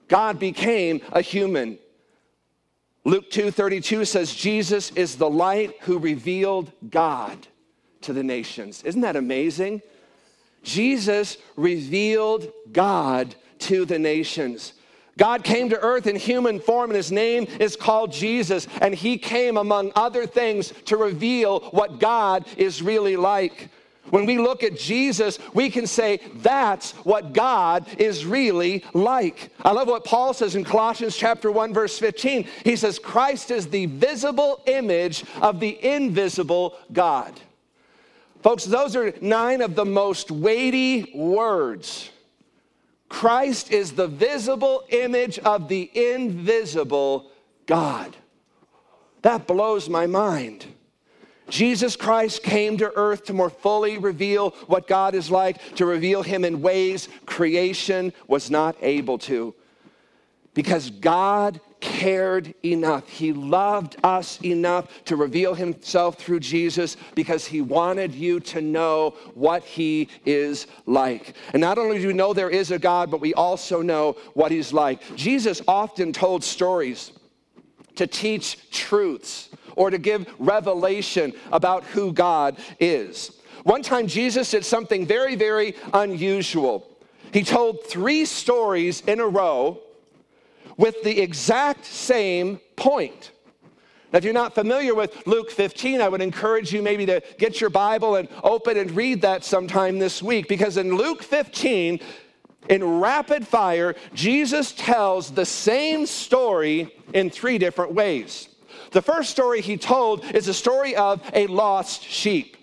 God 0.09 0.39
became 0.39 1.03
a 1.13 1.21
human. 1.21 1.79
Luke 3.05 3.31
2:32 3.31 4.07
says 4.07 4.35
Jesus 4.35 4.91
is 4.93 5.17
the 5.17 5.29
light 5.29 5.77
who 5.81 5.99
revealed 5.99 6.73
God 6.89 7.47
to 8.01 8.15
the 8.15 8.23
nations. 8.23 8.83
Isn't 8.85 9.03
that 9.03 9.15
amazing? 9.15 9.83
Jesus 10.63 11.37
revealed 11.55 12.51
God 12.73 13.35
to 13.61 13.85
the 13.85 13.99
nations. 13.99 14.73
God 15.19 15.45
came 15.45 15.69
to 15.69 15.81
earth 15.81 16.07
in 16.07 16.17
human 16.17 16.61
form, 16.61 16.91
and 16.91 16.97
his 16.97 17.13
name 17.13 17.47
is 17.61 17.77
called 17.77 18.13
Jesus. 18.13 18.67
And 18.81 18.95
he 18.95 19.19
came, 19.19 19.59
among 19.59 19.93
other 19.95 20.27
things, 20.27 20.73
to 20.87 20.97
reveal 20.97 21.61
what 21.73 21.99
God 21.99 22.47
is 22.57 22.81
really 22.81 23.17
like. 23.17 23.69
When 24.11 24.25
we 24.25 24.39
look 24.39 24.63
at 24.63 24.79
Jesus, 24.79 25.39
we 25.53 25.69
can 25.69 25.87
say 25.87 26.21
that's 26.37 26.93
what 27.05 27.35
God 27.35 27.87
is 27.99 28.25
really 28.25 28.85
like. 28.95 29.51
I 29.63 29.73
love 29.73 29.89
what 29.89 30.05
Paul 30.05 30.33
says 30.33 30.55
in 30.55 30.65
Colossians 30.65 31.17
chapter 31.17 31.53
1 31.53 31.75
verse 31.75 31.99
15. 31.99 32.47
He 32.65 32.77
says 32.77 32.99
Christ 32.99 33.51
is 33.51 33.69
the 33.69 33.85
visible 33.85 34.63
image 34.67 35.25
of 35.43 35.61
the 35.61 35.85
invisible 35.85 36.77
God. 36.93 37.39
Folks, 38.43 38.65
those 38.65 38.97
are 38.97 39.13
nine 39.21 39.61
of 39.61 39.75
the 39.75 39.85
most 39.85 40.31
weighty 40.31 41.13
words. 41.15 42.11
Christ 43.09 43.71
is 43.71 43.93
the 43.93 44.09
visible 44.09 44.85
image 44.91 45.39
of 45.39 45.69
the 45.69 45.91
invisible 45.95 47.31
God. 47.67 48.17
That 49.23 49.47
blows 49.47 49.89
my 49.89 50.07
mind. 50.07 50.67
Jesus 51.49 51.97
Christ 51.97 52.43
came 52.43 52.77
to 52.79 52.93
earth 52.95 53.25
to 53.25 53.33
more 53.33 53.51
fully 53.51 53.97
reveal 53.97 54.51
what 54.67 54.87
God 54.87 55.15
is 55.15 55.31
like, 55.31 55.77
to 55.77 55.87
reveal 55.87 56.23
him 56.23 56.45
in 56.45 56.61
ways 56.61 57.09
creation 57.25 58.13
was 58.27 58.51
not 58.51 58.77
able 58.83 59.19
to. 59.19 59.55
Because 60.53 60.91
God 60.91 61.61
cared 61.81 62.55
enough. 62.65 63.09
He 63.09 63.33
loved 63.33 63.97
us 64.03 64.41
enough 64.43 65.05
to 65.05 65.17
reveal 65.17 65.55
himself 65.55 66.17
through 66.17 66.41
Jesus 66.41 66.97
because 67.15 67.47
he 67.47 67.61
wanted 67.61 68.15
you 68.15 68.41
to 68.41 68.61
know 68.61 69.15
what 69.35 69.63
he 69.65 70.09
is 70.25 70.67
like. 70.87 71.35
And 71.53 71.61
not 71.61 71.79
only 71.79 72.01
do 72.01 72.09
we 72.09 72.13
know 72.13 72.33
there 72.33 72.51
is 72.51 72.71
a 72.71 72.79
God, 72.79 73.11
but 73.11 73.21
we 73.21 73.35
also 73.35 73.83
know 73.83 74.17
what 74.35 74.51
he's 74.51 74.73
like. 74.73 75.01
Jesus 75.17 75.61
often 75.69 76.13
told 76.13 76.45
stories 76.45 77.13
to 77.97 78.07
teach 78.07 78.71
truths 78.71 79.49
or 79.77 79.91
to 79.91 79.99
give 79.99 80.27
revelation 80.39 81.33
about 81.53 81.85
who 81.85 82.13
God 82.13 82.59
is. 82.81 83.33
One 83.65 83.83
time, 83.83 84.07
Jesus 84.07 84.51
did 84.51 84.65
something 84.65 85.07
very, 85.07 85.37
very 85.37 85.75
unusual. 85.93 86.89
He 87.33 87.43
told 87.43 87.85
three 87.85 88.25
stories 88.25 89.03
in 89.03 89.21
a 89.21 89.27
row 89.27 89.81
with 90.79 91.03
the 91.03 91.21
exact 91.21 91.85
same 91.85 92.59
point. 92.77 93.33
Now, 94.11 94.19
if 94.19 94.25
you're 94.25 94.33
not 94.33 94.55
familiar 94.55 94.95
with 94.95 95.27
Luke 95.27 95.51
15, 95.51 96.01
I 96.01 96.09
would 96.09 96.23
encourage 96.23 96.73
you 96.73 96.81
maybe 96.81 97.05
to 97.07 97.23
get 97.37 97.61
your 97.61 97.69
Bible 97.69 98.17
and 98.17 98.27
open 98.43 98.79
and 98.79 98.91
read 98.93 99.21
that 99.21 99.45
sometime 99.45 99.99
this 99.99 100.23
week 100.23 100.49
because 100.49 100.79
in 100.79 100.97
Luke 100.97 101.23
15, 101.23 102.01
in 102.71 103.01
rapid 103.01 103.47
fire, 103.47 103.95
Jesus 104.15 104.73
tells 104.73 105.31
the 105.31 105.45
same 105.45 106.07
story 106.07 106.95
in 107.13 107.29
three 107.29 107.59
different 107.59 107.93
ways. 107.93 108.49
The 108.93 109.03
first 109.03 109.31
story 109.31 109.61
he 109.61 109.77
told 109.77 110.25
is 110.35 110.49
a 110.49 110.55
story 110.55 110.97
of 110.97 111.21
a 111.35 111.47
lost 111.47 112.03
sheep. 112.03 112.57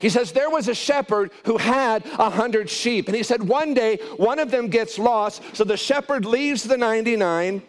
He 0.00 0.08
says, 0.08 0.32
There 0.32 0.50
was 0.50 0.68
a 0.68 0.74
shepherd 0.74 1.30
who 1.44 1.56
had 1.56 2.04
a 2.18 2.30
hundred 2.30 2.68
sheep. 2.68 3.08
And 3.08 3.16
he 3.16 3.22
said, 3.22 3.42
One 3.42 3.74
day, 3.74 3.96
one 4.16 4.38
of 4.38 4.50
them 4.50 4.68
gets 4.68 4.98
lost. 4.98 5.42
So 5.54 5.64
the 5.64 5.76
shepherd 5.76 6.24
leaves 6.24 6.62
the 6.62 6.76
99 6.76 7.62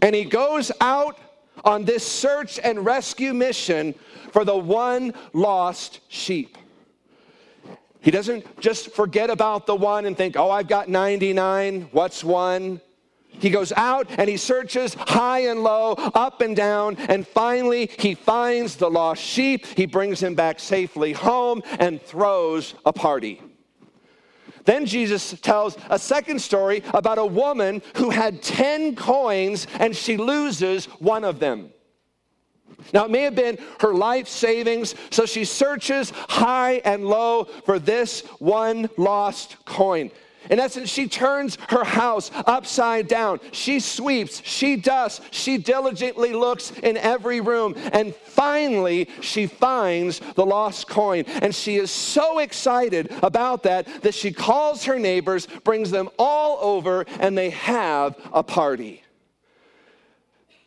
and 0.00 0.14
he 0.14 0.24
goes 0.24 0.70
out 0.80 1.18
on 1.64 1.84
this 1.84 2.06
search 2.06 2.58
and 2.58 2.84
rescue 2.84 3.34
mission 3.34 3.94
for 4.30 4.44
the 4.44 4.56
one 4.56 5.12
lost 5.32 6.00
sheep. 6.08 6.56
He 8.00 8.10
doesn't 8.10 8.60
just 8.60 8.92
forget 8.92 9.30
about 9.30 9.66
the 9.66 9.76
one 9.76 10.06
and 10.06 10.16
think, 10.16 10.36
oh, 10.36 10.50
I've 10.50 10.66
got 10.66 10.88
99. 10.88 11.88
What's 11.92 12.24
one? 12.24 12.80
He 13.38 13.50
goes 13.50 13.72
out 13.72 14.06
and 14.10 14.28
he 14.28 14.36
searches 14.36 14.94
high 14.94 15.40
and 15.40 15.62
low, 15.62 15.92
up 16.14 16.40
and 16.40 16.54
down, 16.54 16.96
and 16.96 17.26
finally 17.26 17.90
he 17.98 18.14
finds 18.14 18.76
the 18.76 18.90
lost 18.90 19.22
sheep. 19.22 19.66
He 19.66 19.86
brings 19.86 20.22
him 20.22 20.34
back 20.34 20.60
safely 20.60 21.12
home 21.12 21.62
and 21.78 22.00
throws 22.00 22.74
a 22.86 22.92
party. 22.92 23.42
Then 24.64 24.86
Jesus 24.86 25.38
tells 25.40 25.76
a 25.90 25.98
second 25.98 26.40
story 26.40 26.82
about 26.94 27.18
a 27.18 27.26
woman 27.26 27.82
who 27.96 28.10
had 28.10 28.42
10 28.42 28.94
coins 28.94 29.66
and 29.78 29.94
she 29.96 30.16
loses 30.16 30.84
one 30.84 31.24
of 31.24 31.40
them. 31.40 31.70
Now, 32.92 33.04
it 33.04 33.10
may 33.10 33.22
have 33.22 33.34
been 33.34 33.58
her 33.80 33.94
life 33.94 34.28
savings, 34.28 34.94
so 35.10 35.24
she 35.24 35.44
searches 35.44 36.10
high 36.10 36.80
and 36.84 37.06
low 37.06 37.44
for 37.44 37.78
this 37.78 38.20
one 38.38 38.88
lost 38.96 39.64
coin. 39.64 40.10
In 40.50 40.58
essence, 40.58 40.90
she 40.90 41.08
turns 41.08 41.56
her 41.68 41.84
house 41.84 42.30
upside 42.46 43.08
down. 43.08 43.40
She 43.52 43.80
sweeps, 43.80 44.42
she 44.44 44.76
dusts, 44.76 45.20
she 45.30 45.58
diligently 45.58 46.32
looks 46.32 46.72
in 46.82 46.96
every 46.96 47.40
room. 47.40 47.74
And 47.92 48.14
finally, 48.14 49.08
she 49.20 49.46
finds 49.46 50.20
the 50.34 50.46
lost 50.46 50.88
coin. 50.88 51.24
And 51.26 51.54
she 51.54 51.76
is 51.76 51.90
so 51.90 52.38
excited 52.38 53.12
about 53.22 53.62
that 53.64 54.02
that 54.02 54.14
she 54.14 54.32
calls 54.32 54.84
her 54.84 54.98
neighbors, 54.98 55.46
brings 55.64 55.90
them 55.90 56.08
all 56.18 56.58
over, 56.60 57.04
and 57.20 57.36
they 57.36 57.50
have 57.50 58.16
a 58.32 58.42
party. 58.42 59.02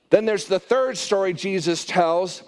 Then 0.09 0.25
there's 0.25 0.45
the 0.45 0.59
third 0.59 0.97
story 0.97 1.33
Jesus 1.33 1.83
tells 1.85 2.43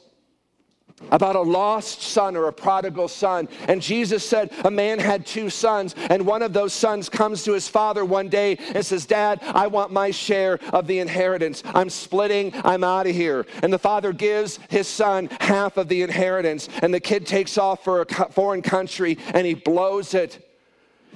about 1.12 1.36
a 1.36 1.42
lost 1.42 2.02
son 2.02 2.36
or 2.36 2.48
a 2.48 2.54
prodigal 2.54 3.08
son. 3.08 3.48
And 3.68 3.82
Jesus 3.82 4.28
said 4.28 4.52
a 4.66 4.72
man 4.72 5.00
had 5.00 5.26
two 5.26 5.50
sons, 5.50 5.96
and 6.10 6.26
one 6.26 6.42
of 6.42 6.54
those 6.54 6.74
sons 6.74 7.10
comes 7.10 7.44
to 7.44 7.54
his 7.54 7.68
father 7.68 8.04
one 8.04 8.30
day 8.30 8.58
and 8.74 8.86
says, 8.86 9.06
Dad, 9.06 9.40
I 9.44 9.68
want 9.68 9.92
my 9.92 10.12
share 10.12 10.60
of 10.74 10.88
the 10.88 11.00
inheritance. 11.00 11.64
I'm 11.66 11.90
splitting, 11.90 12.52
I'm 12.64 12.84
out 12.84 13.08
of 13.08 13.16
here. 13.16 13.46
And 13.62 13.72
the 13.72 13.80
father 13.80 14.12
gives 14.12 14.60
his 14.70 14.88
son 14.88 15.30
half 15.40 15.78
of 15.78 15.88
the 15.88 16.02
inheritance, 16.02 16.68
and 16.82 16.94
the 16.94 17.00
kid 17.00 17.26
takes 17.26 17.58
off 17.58 17.84
for 17.84 18.02
a 18.02 18.06
foreign 18.32 18.62
country 18.62 19.18
and 19.34 19.46
he 19.46 19.54
blows 19.54 20.14
it. 20.14 20.44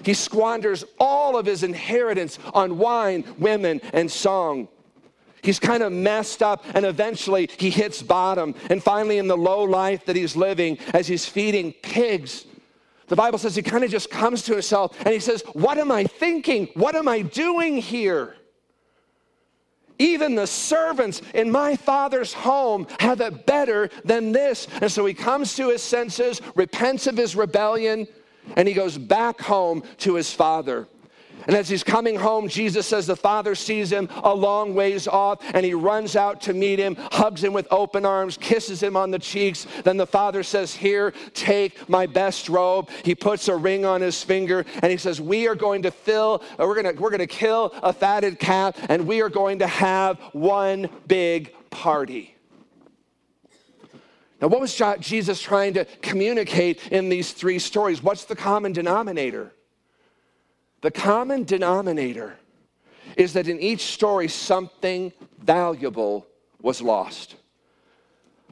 He 0.04 0.14
squanders 0.14 0.84
all 1.00 1.38
of 1.38 1.46
his 1.46 1.64
inheritance 1.64 2.40
on 2.54 2.78
wine, 2.78 3.24
women, 3.38 3.82
and 3.94 4.12
song. 4.12 4.68
He's 5.44 5.60
kind 5.60 5.82
of 5.82 5.92
messed 5.92 6.44
up, 6.44 6.64
and 6.74 6.86
eventually 6.86 7.50
he 7.58 7.70
hits 7.70 8.02
bottom. 8.02 8.56
And 8.70 8.84
finally, 8.84 9.18
in 9.18 9.28
the 9.28 9.38
low 9.38 9.64
life 9.64 10.06
that 10.06 10.16
he's 10.16 10.36
living, 10.36 10.78
as 10.94 11.08
he's 11.08 11.26
feeding 11.26 11.74
pigs, 11.74 12.46
the 13.12 13.16
Bible 13.18 13.40
says 13.40 13.58
he 13.58 13.62
kind 13.62 13.84
of 13.84 13.92
just 13.92 14.10
comes 14.10 14.44
to 14.44 14.54
himself 14.54 14.98
and 15.04 15.14
he 15.14 15.20
says, 15.20 15.44
What 15.52 15.78
am 15.78 15.92
I 15.92 16.06
thinking? 16.06 16.70
What 16.76 16.96
am 16.96 17.10
I 17.10 17.24
doing 17.24 17.76
here? 17.76 18.38
Even 20.00 20.34
the 20.34 20.48
servants 20.48 21.22
in 21.34 21.52
my 21.52 21.76
father's 21.76 22.34
home 22.34 22.88
have 23.00 23.20
it 23.20 23.46
better 23.46 23.90
than 24.06 24.32
this. 24.32 24.66
And 24.82 24.90
so 24.90 25.06
he 25.06 25.14
comes 25.14 25.56
to 25.58 25.70
his 25.70 25.84
senses, 25.84 26.42
repents 26.56 27.06
of 27.06 27.18
his 27.18 27.36
rebellion, 27.36 28.08
and 28.56 28.66
he 28.66 28.74
goes 28.74 28.98
back 28.98 29.42
home 29.42 29.84
to 29.98 30.16
his 30.16 30.34
father. 30.34 30.88
And 31.48 31.56
as 31.56 31.70
he's 31.70 31.84
coming 31.84 32.16
home, 32.16 32.48
Jesus 32.48 32.88
says 32.88 33.08
the 33.08 33.16
father 33.16 33.56
sees 33.56 33.92
him 33.92 34.10
a 34.24 34.34
long 34.34 34.74
ways 34.74 35.08
off 35.08 35.40
and 35.54 35.66
he 35.66 35.74
runs 35.74 36.16
out 36.16 36.42
to 36.42 36.54
meet 36.54 36.80
him, 36.80 36.96
hugs 37.12 37.44
him 37.44 37.54
with 37.54 37.68
open 37.72 38.06
arms, 38.06 38.38
kisses 38.38 38.82
him 38.82 38.96
on 38.96 39.12
the 39.12 39.20
cheeks. 39.20 39.66
Then 39.84 39.98
the 39.98 40.08
father 40.08 40.44
says, 40.44 40.74
Here, 40.74 41.12
take 41.34 41.90
my 41.90 42.06
best 42.06 42.50
robe. 42.50 42.90
He 43.04 43.16
puts 43.16 43.48
a 43.48 43.56
ring 43.56 43.86
on 43.86 44.02
his 44.02 44.24
finger 44.24 44.66
and 44.82 44.92
he 44.92 44.98
says, 44.98 45.20
We 45.20 45.48
are 45.48 45.56
going 45.56 45.84
to 45.84 45.92
fill, 45.92 46.44
uh, 46.60 46.66
we're 46.66 46.82
going 46.82 46.96
to, 46.96 47.02
we're 47.02 47.10
going 47.10 47.20
to 47.20 47.28
kill 47.28 47.74
a 47.82 47.94
fatted 47.94 48.40
calf 48.40 48.76
and 48.90 49.08
we 49.08 49.22
are 49.22 49.30
going 49.30 49.60
to 49.60 49.68
have 49.68 50.20
one 50.34 50.90
big 51.08 51.54
party. 51.70 52.36
Now, 54.42 54.48
what 54.48 54.60
was 54.60 54.82
Jesus 55.00 55.40
trying 55.40 55.76
to 55.76 55.86
communicate 56.02 56.88
in 56.88 57.10
these 57.10 57.32
three 57.32 57.60
stories? 57.60 58.02
What's 58.02 58.26
the 58.26 58.36
common 58.36 58.74
denominator? 58.74 59.54
The 60.82 60.92
common 60.92 61.44
denominator 61.44 62.38
is 63.16 63.34
that 63.34 63.48
in 63.48 63.60
each 63.60 63.82
story, 63.82 64.28
something 64.28 65.14
valuable 65.40 66.28
was 66.62 66.82
lost. 66.82 67.36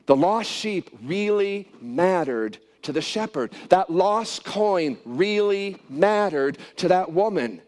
The 0.06 0.16
lost 0.16 0.50
sheep 0.50 0.90
really 1.04 1.68
mattered 1.82 2.58
to 2.84 2.92
the 2.92 3.02
shepherd. 3.02 3.52
That 3.70 3.90
lost 3.90 4.44
coin 4.44 4.98
really 5.06 5.78
mattered 5.90 6.58
to 6.78 6.88
that 6.88 7.12
woman. 7.12 7.62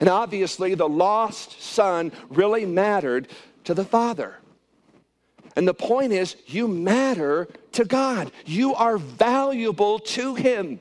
And 0.00 0.08
obviously, 0.08 0.74
the 0.74 0.88
lost 0.88 1.60
son 1.60 2.12
really 2.30 2.64
mattered 2.64 3.28
to 3.64 3.74
the 3.74 3.84
father. 3.84 4.36
And 5.54 5.68
the 5.68 5.74
point 5.74 6.12
is, 6.12 6.36
you 6.46 6.66
matter 6.66 7.48
to 7.72 7.84
God, 7.84 8.32
you 8.46 8.74
are 8.74 8.96
valuable 8.96 9.98
to 9.98 10.34
Him. 10.34 10.80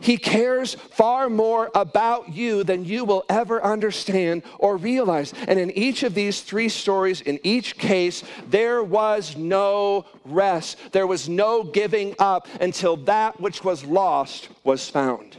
He 0.00 0.16
cares 0.16 0.74
far 0.74 1.28
more 1.28 1.70
about 1.74 2.34
you 2.34 2.64
than 2.64 2.84
you 2.84 3.04
will 3.04 3.24
ever 3.28 3.62
understand 3.62 4.42
or 4.58 4.76
realize. 4.76 5.32
And 5.46 5.58
in 5.58 5.70
each 5.72 6.02
of 6.02 6.14
these 6.14 6.40
three 6.40 6.68
stories, 6.68 7.20
in 7.20 7.38
each 7.42 7.76
case, 7.76 8.22
there 8.48 8.82
was 8.82 9.36
no 9.36 10.06
rest. 10.24 10.78
There 10.92 11.06
was 11.06 11.28
no 11.28 11.62
giving 11.62 12.14
up 12.18 12.48
until 12.60 12.96
that 12.98 13.40
which 13.40 13.62
was 13.62 13.84
lost 13.84 14.48
was 14.64 14.88
found. 14.88 15.36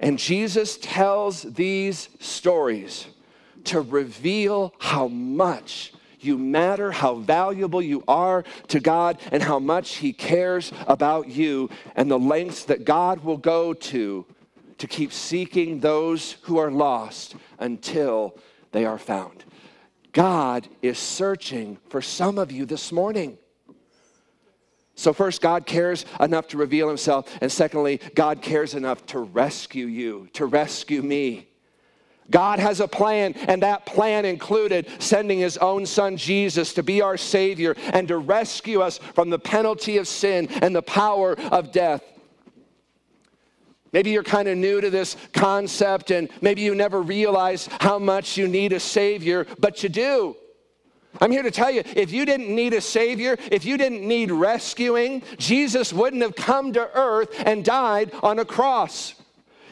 And 0.00 0.18
Jesus 0.18 0.78
tells 0.78 1.42
these 1.42 2.08
stories 2.20 3.06
to 3.64 3.80
reveal 3.80 4.74
how 4.78 5.08
much 5.08 5.92
you 6.26 6.36
matter, 6.36 6.90
how 6.90 7.14
valuable 7.14 7.80
you 7.80 8.02
are 8.06 8.44
to 8.68 8.80
God, 8.80 9.18
and 9.32 9.42
how 9.42 9.58
much 9.58 9.96
He 9.96 10.12
cares 10.12 10.72
about 10.86 11.28
you, 11.28 11.70
and 11.94 12.10
the 12.10 12.18
lengths 12.18 12.64
that 12.64 12.84
God 12.84 13.24
will 13.24 13.36
go 13.36 13.72
to 13.72 14.26
to 14.78 14.86
keep 14.86 15.12
seeking 15.12 15.80
those 15.80 16.32
who 16.42 16.58
are 16.58 16.70
lost 16.70 17.34
until 17.58 18.36
they 18.72 18.84
are 18.84 18.98
found. 18.98 19.44
God 20.12 20.68
is 20.82 20.98
searching 20.98 21.78
for 21.88 22.02
some 22.02 22.38
of 22.38 22.50
you 22.50 22.64
this 22.64 22.92
morning. 22.92 23.38
So, 24.94 25.12
first, 25.12 25.42
God 25.42 25.66
cares 25.66 26.06
enough 26.20 26.48
to 26.48 26.56
reveal 26.56 26.88
himself. 26.88 27.28
And 27.42 27.52
secondly, 27.52 28.00
God 28.14 28.40
cares 28.40 28.74
enough 28.74 29.04
to 29.06 29.18
rescue 29.18 29.86
you, 29.86 30.28
to 30.32 30.46
rescue 30.46 31.02
me. 31.02 31.48
God 32.30 32.58
has 32.58 32.80
a 32.80 32.88
plan, 32.88 33.34
and 33.34 33.62
that 33.62 33.86
plan 33.86 34.24
included 34.24 34.88
sending 34.98 35.38
his 35.38 35.56
own 35.58 35.86
son 35.86 36.16
Jesus 36.16 36.74
to 36.74 36.82
be 36.82 37.02
our 37.02 37.16
Savior 37.16 37.74
and 37.92 38.08
to 38.08 38.18
rescue 38.18 38.80
us 38.80 38.98
from 38.98 39.30
the 39.30 39.38
penalty 39.38 39.98
of 39.98 40.08
sin 40.08 40.48
and 40.62 40.74
the 40.74 40.82
power 40.82 41.38
of 41.38 41.72
death. 41.72 42.02
Maybe 43.92 44.10
you're 44.10 44.24
kind 44.24 44.48
of 44.48 44.58
new 44.58 44.80
to 44.80 44.90
this 44.90 45.16
concept, 45.32 46.10
and 46.10 46.28
maybe 46.40 46.62
you 46.62 46.74
never 46.74 47.00
realized 47.00 47.70
how 47.80 47.98
much 47.98 48.36
you 48.36 48.48
need 48.48 48.72
a 48.72 48.80
Savior, 48.80 49.46
but 49.58 49.82
you 49.82 49.88
do. 49.88 50.36
I'm 51.20 51.30
here 51.30 51.42
to 51.42 51.50
tell 51.50 51.70
you 51.70 51.82
if 51.94 52.12
you 52.12 52.26
didn't 52.26 52.54
need 52.54 52.74
a 52.74 52.80
Savior, 52.80 53.38
if 53.50 53.64
you 53.64 53.78
didn't 53.78 54.06
need 54.06 54.30
rescuing, 54.30 55.22
Jesus 55.38 55.92
wouldn't 55.92 56.22
have 56.22 56.36
come 56.36 56.72
to 56.74 56.90
earth 56.94 57.30
and 57.46 57.64
died 57.64 58.10
on 58.22 58.38
a 58.38 58.44
cross. 58.44 59.14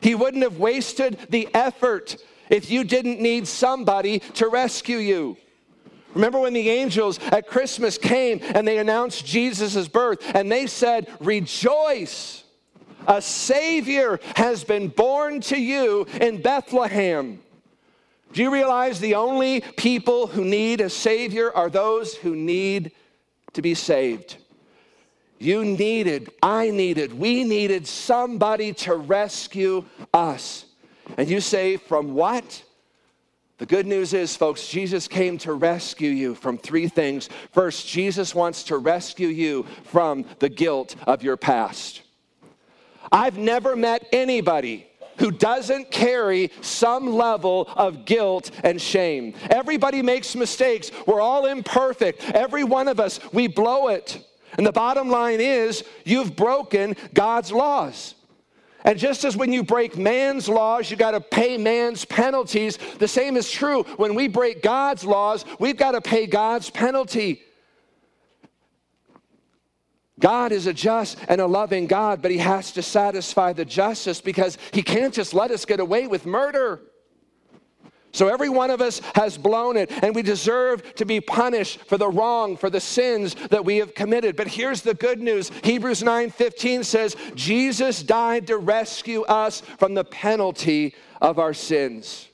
He 0.00 0.14
wouldn't 0.14 0.42
have 0.42 0.58
wasted 0.58 1.18
the 1.28 1.48
effort 1.52 2.16
if 2.54 2.70
you 2.70 2.84
didn't 2.84 3.20
need 3.20 3.48
somebody 3.48 4.20
to 4.20 4.48
rescue 4.48 4.98
you. 4.98 5.36
Remember 6.14 6.38
when 6.38 6.52
the 6.52 6.70
angels 6.70 7.18
at 7.32 7.48
Christmas 7.48 7.98
came 7.98 8.38
and 8.42 8.66
they 8.66 8.78
announced 8.78 9.26
Jesus' 9.26 9.88
birth 9.88 10.22
and 10.36 10.50
they 10.50 10.68
said, 10.68 11.08
Rejoice, 11.18 12.44
a 13.08 13.20
Savior 13.20 14.20
has 14.36 14.62
been 14.62 14.86
born 14.86 15.40
to 15.42 15.60
you 15.60 16.06
in 16.20 16.40
Bethlehem. 16.40 17.40
Do 18.32 18.42
you 18.42 18.52
realize 18.52 19.00
the 19.00 19.16
only 19.16 19.60
people 19.76 20.28
who 20.28 20.44
need 20.44 20.80
a 20.80 20.90
Savior 20.90 21.50
are 21.52 21.68
those 21.68 22.14
who 22.14 22.36
need 22.36 22.92
to 23.54 23.62
be 23.62 23.74
saved? 23.74 24.36
You 25.40 25.64
needed, 25.64 26.30
I 26.40 26.70
needed, 26.70 27.18
we 27.18 27.42
needed 27.42 27.88
somebody 27.88 28.72
to 28.74 28.94
rescue 28.94 29.84
us. 30.12 30.63
And 31.16 31.28
you 31.28 31.40
say, 31.40 31.76
From 31.76 32.14
what? 32.14 32.62
The 33.58 33.66
good 33.66 33.86
news 33.86 34.14
is, 34.14 34.34
folks, 34.36 34.66
Jesus 34.66 35.06
came 35.06 35.38
to 35.38 35.52
rescue 35.52 36.10
you 36.10 36.34
from 36.34 36.58
three 36.58 36.88
things. 36.88 37.28
First, 37.52 37.86
Jesus 37.86 38.34
wants 38.34 38.64
to 38.64 38.78
rescue 38.78 39.28
you 39.28 39.64
from 39.84 40.24
the 40.40 40.48
guilt 40.48 40.96
of 41.06 41.22
your 41.22 41.36
past. 41.36 42.02
I've 43.12 43.38
never 43.38 43.76
met 43.76 44.08
anybody 44.12 44.88
who 45.18 45.30
doesn't 45.30 45.92
carry 45.92 46.50
some 46.60 47.14
level 47.14 47.68
of 47.76 48.04
guilt 48.04 48.50
and 48.64 48.80
shame. 48.80 49.34
Everybody 49.50 50.02
makes 50.02 50.34
mistakes. 50.34 50.90
We're 51.06 51.20
all 51.20 51.46
imperfect. 51.46 52.28
Every 52.30 52.64
one 52.64 52.88
of 52.88 52.98
us, 52.98 53.20
we 53.32 53.46
blow 53.46 53.88
it. 53.88 54.20
And 54.56 54.66
the 54.66 54.72
bottom 54.72 55.08
line 55.08 55.40
is, 55.40 55.84
you've 56.04 56.34
broken 56.36 56.96
God's 57.12 57.52
laws. 57.52 58.14
And 58.84 58.98
just 58.98 59.24
as 59.24 59.34
when 59.34 59.52
you 59.52 59.62
break 59.62 59.96
man's 59.96 60.46
laws, 60.46 60.90
you 60.90 60.96
got 60.96 61.12
to 61.12 61.20
pay 61.20 61.56
man's 61.56 62.04
penalties, 62.04 62.76
the 62.98 63.08
same 63.08 63.36
is 63.36 63.50
true. 63.50 63.84
When 63.96 64.14
we 64.14 64.28
break 64.28 64.62
God's 64.62 65.04
laws, 65.04 65.46
we've 65.58 65.78
got 65.78 65.92
to 65.92 66.02
pay 66.02 66.26
God's 66.26 66.68
penalty. 66.68 67.42
God 70.20 70.52
is 70.52 70.66
a 70.66 70.72
just 70.72 71.18
and 71.28 71.40
a 71.40 71.46
loving 71.46 71.86
God, 71.86 72.20
but 72.20 72.30
He 72.30 72.38
has 72.38 72.72
to 72.72 72.82
satisfy 72.82 73.52
the 73.52 73.64
justice 73.64 74.20
because 74.20 74.58
He 74.72 74.82
can't 74.82 75.14
just 75.14 75.34
let 75.34 75.50
us 75.50 75.64
get 75.64 75.80
away 75.80 76.06
with 76.06 76.26
murder. 76.26 76.82
So 78.14 78.28
every 78.28 78.48
one 78.48 78.70
of 78.70 78.80
us 78.80 79.00
has 79.16 79.36
blown 79.36 79.76
it, 79.76 79.90
and 80.02 80.14
we 80.14 80.22
deserve 80.22 80.94
to 80.94 81.04
be 81.04 81.20
punished 81.20 81.80
for 81.86 81.98
the 81.98 82.08
wrong, 82.08 82.56
for 82.56 82.70
the 82.70 82.80
sins 82.80 83.34
that 83.50 83.64
we 83.64 83.78
have 83.78 83.94
committed. 83.94 84.36
But 84.36 84.46
here's 84.46 84.82
the 84.82 84.94
good 84.94 85.20
news 85.20 85.50
Hebrews 85.64 86.02
9:15 86.02 86.84
says, 86.84 87.16
Jesus 87.34 88.04
died 88.04 88.46
to 88.46 88.56
rescue 88.56 89.22
us 89.22 89.62
from 89.78 89.94
the 89.94 90.04
penalty 90.04 90.94
of 91.20 91.40
our 91.40 91.52
sins. 91.52 92.28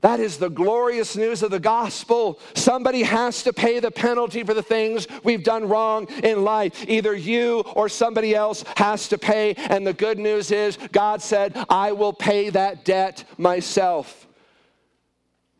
That 0.00 0.20
is 0.20 0.38
the 0.38 0.48
glorious 0.48 1.16
news 1.16 1.42
of 1.42 1.50
the 1.50 1.58
gospel. 1.58 2.38
Somebody 2.54 3.02
has 3.02 3.42
to 3.42 3.52
pay 3.52 3.80
the 3.80 3.90
penalty 3.90 4.44
for 4.44 4.54
the 4.54 4.62
things 4.62 5.08
we've 5.24 5.42
done 5.42 5.68
wrong 5.68 6.06
in 6.22 6.44
life. 6.44 6.88
Either 6.88 7.14
you 7.14 7.60
or 7.74 7.88
somebody 7.88 8.32
else 8.32 8.64
has 8.76 9.08
to 9.08 9.18
pay. 9.18 9.54
And 9.54 9.84
the 9.84 9.92
good 9.92 10.18
news 10.20 10.52
is, 10.52 10.78
God 10.92 11.20
said, 11.20 11.56
I 11.68 11.92
will 11.92 12.12
pay 12.12 12.50
that 12.50 12.84
debt 12.84 13.24
myself. 13.38 14.26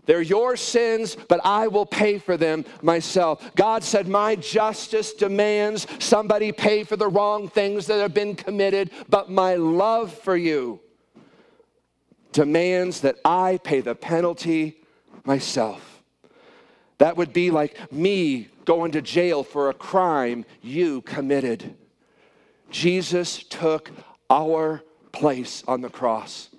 They're 0.06 0.22
your 0.22 0.56
sins, 0.56 1.16
but 1.28 1.40
I 1.44 1.66
will 1.66 1.84
pay 1.84 2.18
for 2.18 2.36
them 2.36 2.64
myself. 2.80 3.54
God 3.56 3.82
said, 3.82 4.06
My 4.06 4.36
justice 4.36 5.12
demands 5.14 5.86
somebody 5.98 6.52
pay 6.52 6.84
for 6.84 6.96
the 6.96 7.08
wrong 7.08 7.48
things 7.48 7.86
that 7.86 8.00
have 8.00 8.14
been 8.14 8.36
committed, 8.36 8.90
but 9.08 9.30
my 9.30 9.56
love 9.56 10.12
for 10.12 10.36
you 10.36 10.80
demands 12.38 13.00
that 13.00 13.18
I 13.24 13.58
pay 13.64 13.80
the 13.80 13.96
penalty 13.96 14.76
myself. 15.24 16.04
That 16.98 17.16
would 17.16 17.32
be 17.32 17.50
like 17.50 17.90
me 17.90 18.46
going 18.64 18.92
to 18.92 19.02
jail 19.02 19.42
for 19.42 19.70
a 19.70 19.74
crime 19.74 20.44
you 20.62 21.00
committed. 21.00 21.74
Jesus 22.70 23.42
took 23.42 23.90
our 24.30 24.84
place 25.10 25.64
on 25.66 25.80
the 25.80 25.88
cross. 25.88 26.50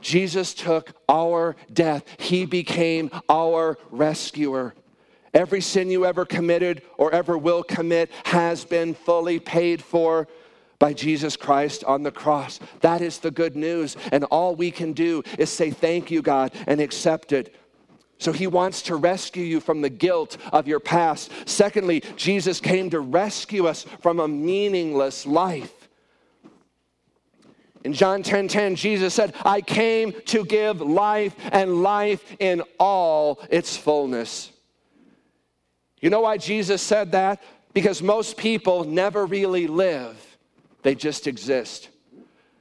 Jesus 0.00 0.54
took 0.54 0.92
our 1.10 1.56
death. 1.70 2.02
He 2.18 2.46
became 2.46 3.10
our 3.28 3.76
rescuer. 3.90 4.74
Every 5.34 5.60
sin 5.60 5.90
you 5.90 6.06
ever 6.06 6.24
committed 6.24 6.80
or 6.96 7.12
ever 7.12 7.36
will 7.36 7.64
commit 7.64 8.10
has 8.24 8.64
been 8.64 8.94
fully 8.94 9.38
paid 9.38 9.82
for 9.82 10.26
by 10.84 10.92
Jesus 10.92 11.34
Christ 11.34 11.82
on 11.84 12.02
the 12.02 12.10
cross. 12.10 12.60
That 12.82 13.00
is 13.00 13.18
the 13.18 13.30
good 13.30 13.56
news. 13.56 13.96
And 14.12 14.22
all 14.24 14.54
we 14.54 14.70
can 14.70 14.92
do 14.92 15.22
is 15.38 15.48
say, 15.48 15.70
Thank 15.70 16.10
you, 16.10 16.20
God, 16.20 16.52
and 16.66 16.78
accept 16.78 17.32
it. 17.32 17.54
So 18.18 18.32
he 18.32 18.46
wants 18.46 18.82
to 18.82 18.96
rescue 18.96 19.44
you 19.44 19.60
from 19.60 19.80
the 19.80 19.88
guilt 19.88 20.36
of 20.52 20.68
your 20.68 20.80
past. 20.80 21.30
Secondly, 21.46 22.02
Jesus 22.16 22.60
came 22.60 22.90
to 22.90 23.00
rescue 23.00 23.66
us 23.66 23.86
from 24.02 24.20
a 24.20 24.28
meaningless 24.28 25.24
life. 25.24 25.72
In 27.82 27.94
John 27.94 28.22
10:10, 28.22 28.26
10, 28.26 28.48
10, 28.48 28.76
Jesus 28.76 29.14
said, 29.14 29.34
I 29.42 29.62
came 29.62 30.12
to 30.26 30.44
give 30.44 30.82
life 30.82 31.34
and 31.50 31.82
life 31.82 32.36
in 32.38 32.62
all 32.78 33.40
its 33.48 33.74
fullness. 33.74 34.52
You 36.02 36.10
know 36.10 36.20
why 36.20 36.36
Jesus 36.36 36.82
said 36.82 37.12
that? 37.12 37.42
Because 37.72 38.02
most 38.02 38.36
people 38.36 38.84
never 38.84 39.24
really 39.24 39.66
live 39.66 40.32
they 40.84 40.94
just 40.94 41.26
exist. 41.26 41.88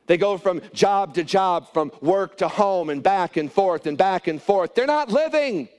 They 0.07 0.17
go 0.17 0.37
from 0.37 0.61
job 0.73 1.13
to 1.15 1.23
job, 1.23 1.71
from 1.71 1.91
work 2.01 2.37
to 2.37 2.47
home, 2.47 2.89
and 2.89 3.03
back 3.03 3.37
and 3.37 3.51
forth 3.51 3.85
and 3.85 3.97
back 3.97 4.27
and 4.27 4.41
forth. 4.41 4.73
They're 4.73 4.87
not 4.87 5.11
living. 5.11 5.69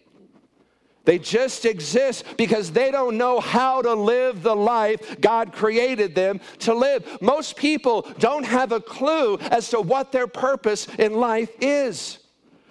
They 1.04 1.18
just 1.18 1.66
exist 1.66 2.24
because 2.38 2.72
they 2.72 2.90
don't 2.90 3.18
know 3.18 3.40
how 3.40 3.82
to 3.82 3.92
live 3.92 4.42
the 4.42 4.56
life 4.56 5.20
God 5.20 5.52
created 5.52 6.14
them 6.14 6.40
to 6.60 6.72
live. 6.72 7.18
Most 7.20 7.56
people 7.56 8.02
don't 8.18 8.46
have 8.46 8.72
a 8.72 8.80
clue 8.80 9.36
as 9.38 9.68
to 9.70 9.80
what 9.80 10.12
their 10.12 10.26
purpose 10.26 10.86
in 10.98 11.14
life 11.14 11.50
is. 11.60 12.18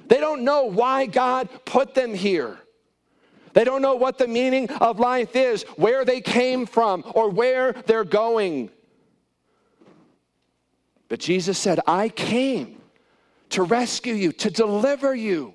They 0.07 0.19
don't 0.19 0.43
know 0.43 0.63
why 0.63 1.05
God 1.05 1.47
put 1.65 1.93
them 1.93 2.13
here. 2.13 2.57
They 3.53 3.63
don't 3.63 3.83
know 3.83 3.95
what 3.95 4.17
the 4.17 4.27
meaning 4.27 4.69
of 4.71 4.99
life 4.99 5.35
is, 5.35 5.61
where 5.75 6.03
they 6.03 6.21
came 6.21 6.65
from, 6.65 7.03
or 7.13 7.29
where 7.29 7.73
they're 7.85 8.03
going. 8.03 8.71
But 11.13 11.19
Jesus 11.19 11.59
said, 11.59 11.79
I 11.85 12.09
came 12.09 12.81
to 13.49 13.61
rescue 13.61 14.15
you, 14.15 14.31
to 14.31 14.49
deliver 14.49 15.13
you 15.13 15.53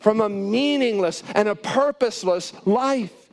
from 0.00 0.20
a 0.20 0.28
meaningless 0.28 1.22
and 1.36 1.48
a 1.48 1.54
purposeless 1.54 2.52
life. 2.66 3.23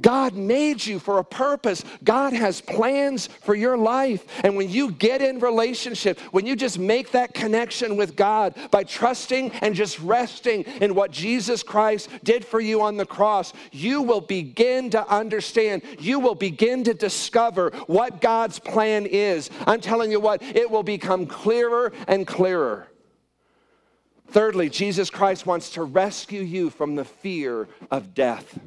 God 0.00 0.34
made 0.34 0.84
you 0.84 0.98
for 0.98 1.18
a 1.18 1.24
purpose. 1.24 1.84
God 2.02 2.32
has 2.32 2.60
plans 2.60 3.28
for 3.28 3.54
your 3.54 3.76
life. 3.76 4.24
And 4.42 4.56
when 4.56 4.68
you 4.68 4.90
get 4.90 5.22
in 5.22 5.38
relationship, 5.38 6.18
when 6.32 6.46
you 6.46 6.56
just 6.56 6.80
make 6.80 7.12
that 7.12 7.32
connection 7.32 7.96
with 7.96 8.16
God 8.16 8.56
by 8.72 8.82
trusting 8.82 9.52
and 9.52 9.74
just 9.74 10.00
resting 10.00 10.64
in 10.80 10.96
what 10.96 11.12
Jesus 11.12 11.62
Christ 11.62 12.08
did 12.24 12.44
for 12.44 12.60
you 12.60 12.82
on 12.82 12.96
the 12.96 13.06
cross, 13.06 13.52
you 13.70 14.02
will 14.02 14.20
begin 14.20 14.90
to 14.90 15.08
understand. 15.08 15.82
You 16.00 16.18
will 16.18 16.34
begin 16.34 16.82
to 16.84 16.94
discover 16.94 17.70
what 17.86 18.20
God's 18.20 18.58
plan 18.58 19.06
is. 19.06 19.48
I'm 19.64 19.80
telling 19.80 20.10
you 20.10 20.18
what, 20.18 20.42
it 20.42 20.68
will 20.68 20.82
become 20.82 21.26
clearer 21.26 21.92
and 22.08 22.26
clearer. 22.26 22.88
Thirdly, 24.26 24.70
Jesus 24.70 25.10
Christ 25.10 25.46
wants 25.46 25.70
to 25.70 25.84
rescue 25.84 26.42
you 26.42 26.68
from 26.68 26.96
the 26.96 27.04
fear 27.04 27.68
of 27.92 28.14
death. 28.14 28.58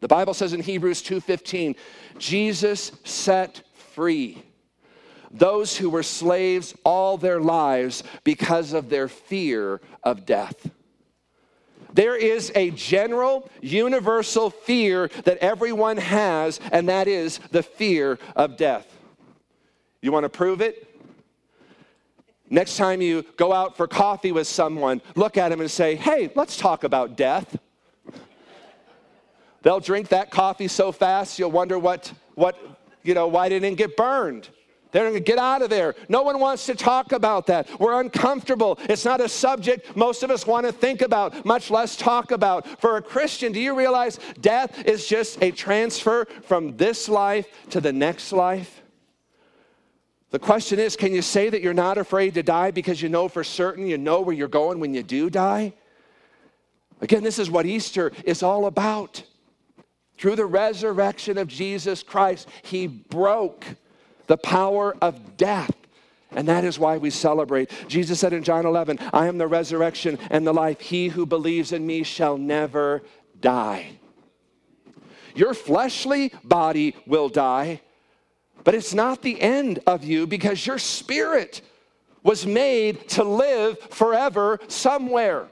The 0.00 0.08
Bible 0.08 0.34
says 0.34 0.52
in 0.52 0.60
Hebrews 0.60 1.02
2:15, 1.02 1.74
Jesus 2.18 2.92
set 3.04 3.62
free 3.74 4.42
those 5.30 5.76
who 5.76 5.90
were 5.90 6.02
slaves 6.02 6.74
all 6.84 7.18
their 7.18 7.40
lives 7.40 8.02
because 8.24 8.72
of 8.72 8.88
their 8.88 9.08
fear 9.08 9.80
of 10.02 10.24
death. 10.24 10.70
there 11.94 12.16
is 12.16 12.52
a 12.54 12.70
general, 12.70 13.50
universal 13.60 14.50
fear 14.50 15.08
that 15.24 15.38
everyone 15.38 15.96
has, 15.96 16.60
and 16.70 16.88
that 16.88 17.08
is 17.08 17.40
the 17.50 17.62
fear 17.62 18.18
of 18.36 18.56
death. 18.56 18.86
You 20.00 20.12
want 20.12 20.24
to 20.24 20.28
prove 20.28 20.60
it? 20.60 20.88
Next 22.50 22.76
time 22.76 23.00
you 23.00 23.24
go 23.36 23.52
out 23.52 23.76
for 23.76 23.88
coffee 23.88 24.32
with 24.32 24.46
someone, 24.46 25.02
look 25.16 25.36
at 25.36 25.50
him 25.50 25.60
and 25.60 25.70
say, 25.70 25.96
Hey, 25.96 26.30
let's 26.34 26.56
talk 26.56 26.84
about 26.84 27.16
death. 27.16 27.58
They'll 29.62 29.80
drink 29.80 30.08
that 30.08 30.30
coffee 30.30 30.68
so 30.68 30.92
fast, 30.92 31.38
you'll 31.38 31.50
wonder 31.50 31.78
what, 31.78 32.12
what 32.34 32.56
you 33.02 33.14
know, 33.14 33.26
why 33.26 33.48
didn't 33.48 33.74
get 33.74 33.96
burned. 33.96 34.48
They're 34.90 35.04
going 35.04 35.14
to 35.14 35.20
get 35.20 35.38
out 35.38 35.60
of 35.60 35.68
there. 35.68 35.94
No 36.08 36.22
one 36.22 36.40
wants 36.40 36.64
to 36.66 36.74
talk 36.74 37.12
about 37.12 37.46
that. 37.48 37.68
We're 37.78 38.00
uncomfortable. 38.00 38.78
It's 38.88 39.04
not 39.04 39.20
a 39.20 39.28
subject 39.28 39.94
most 39.96 40.22
of 40.22 40.30
us 40.30 40.46
want 40.46 40.64
to 40.66 40.72
think 40.72 41.02
about, 41.02 41.44
much 41.44 41.70
less 41.70 41.94
talk 41.94 42.30
about. 42.30 42.80
For 42.80 42.96
a 42.96 43.02
Christian, 43.02 43.52
do 43.52 43.60
you 43.60 43.76
realize 43.76 44.18
death 44.40 44.86
is 44.86 45.06
just 45.06 45.42
a 45.42 45.50
transfer 45.50 46.24
from 46.44 46.76
this 46.76 47.08
life 47.08 47.46
to 47.70 47.80
the 47.80 47.92
next 47.92 48.32
life? 48.32 48.82
The 50.30 50.38
question 50.38 50.78
is 50.78 50.96
can 50.96 51.12
you 51.12 51.22
say 51.22 51.48
that 51.48 51.62
you're 51.62 51.74
not 51.74 51.98
afraid 51.98 52.34
to 52.34 52.42
die 52.42 52.70
because 52.70 53.02
you 53.02 53.08
know 53.08 53.28
for 53.28 53.44
certain 53.44 53.86
you 53.86 53.98
know 53.98 54.20
where 54.20 54.34
you're 54.34 54.48
going 54.48 54.80
when 54.80 54.94
you 54.94 55.02
do 55.02 55.28
die? 55.28 55.74
Again, 57.00 57.22
this 57.22 57.38
is 57.38 57.50
what 57.50 57.66
Easter 57.66 58.12
is 58.24 58.42
all 58.42 58.66
about. 58.66 59.22
Through 60.18 60.36
the 60.36 60.46
resurrection 60.46 61.38
of 61.38 61.48
Jesus 61.48 62.02
Christ, 62.02 62.48
He 62.62 62.86
broke 62.86 63.64
the 64.26 64.36
power 64.36 64.96
of 65.00 65.36
death. 65.36 65.70
And 66.30 66.46
that 66.48 66.64
is 66.64 66.78
why 66.78 66.98
we 66.98 67.10
celebrate. 67.10 67.70
Jesus 67.88 68.20
said 68.20 68.34
in 68.34 68.42
John 68.42 68.66
11, 68.66 68.98
I 69.14 69.28
am 69.28 69.38
the 69.38 69.46
resurrection 69.46 70.18
and 70.30 70.46
the 70.46 70.52
life. 70.52 70.80
He 70.80 71.08
who 71.08 71.24
believes 71.24 71.72
in 71.72 71.86
me 71.86 72.02
shall 72.02 72.36
never 72.36 73.02
die. 73.40 73.92
Your 75.34 75.54
fleshly 75.54 76.32
body 76.44 76.94
will 77.06 77.28
die, 77.28 77.80
but 78.64 78.74
it's 78.74 78.92
not 78.92 79.22
the 79.22 79.40
end 79.40 79.78
of 79.86 80.04
you 80.04 80.26
because 80.26 80.66
your 80.66 80.78
spirit 80.78 81.62
was 82.22 82.44
made 82.44 83.08
to 83.10 83.24
live 83.24 83.78
forever 83.78 84.58
somewhere. 84.68 85.48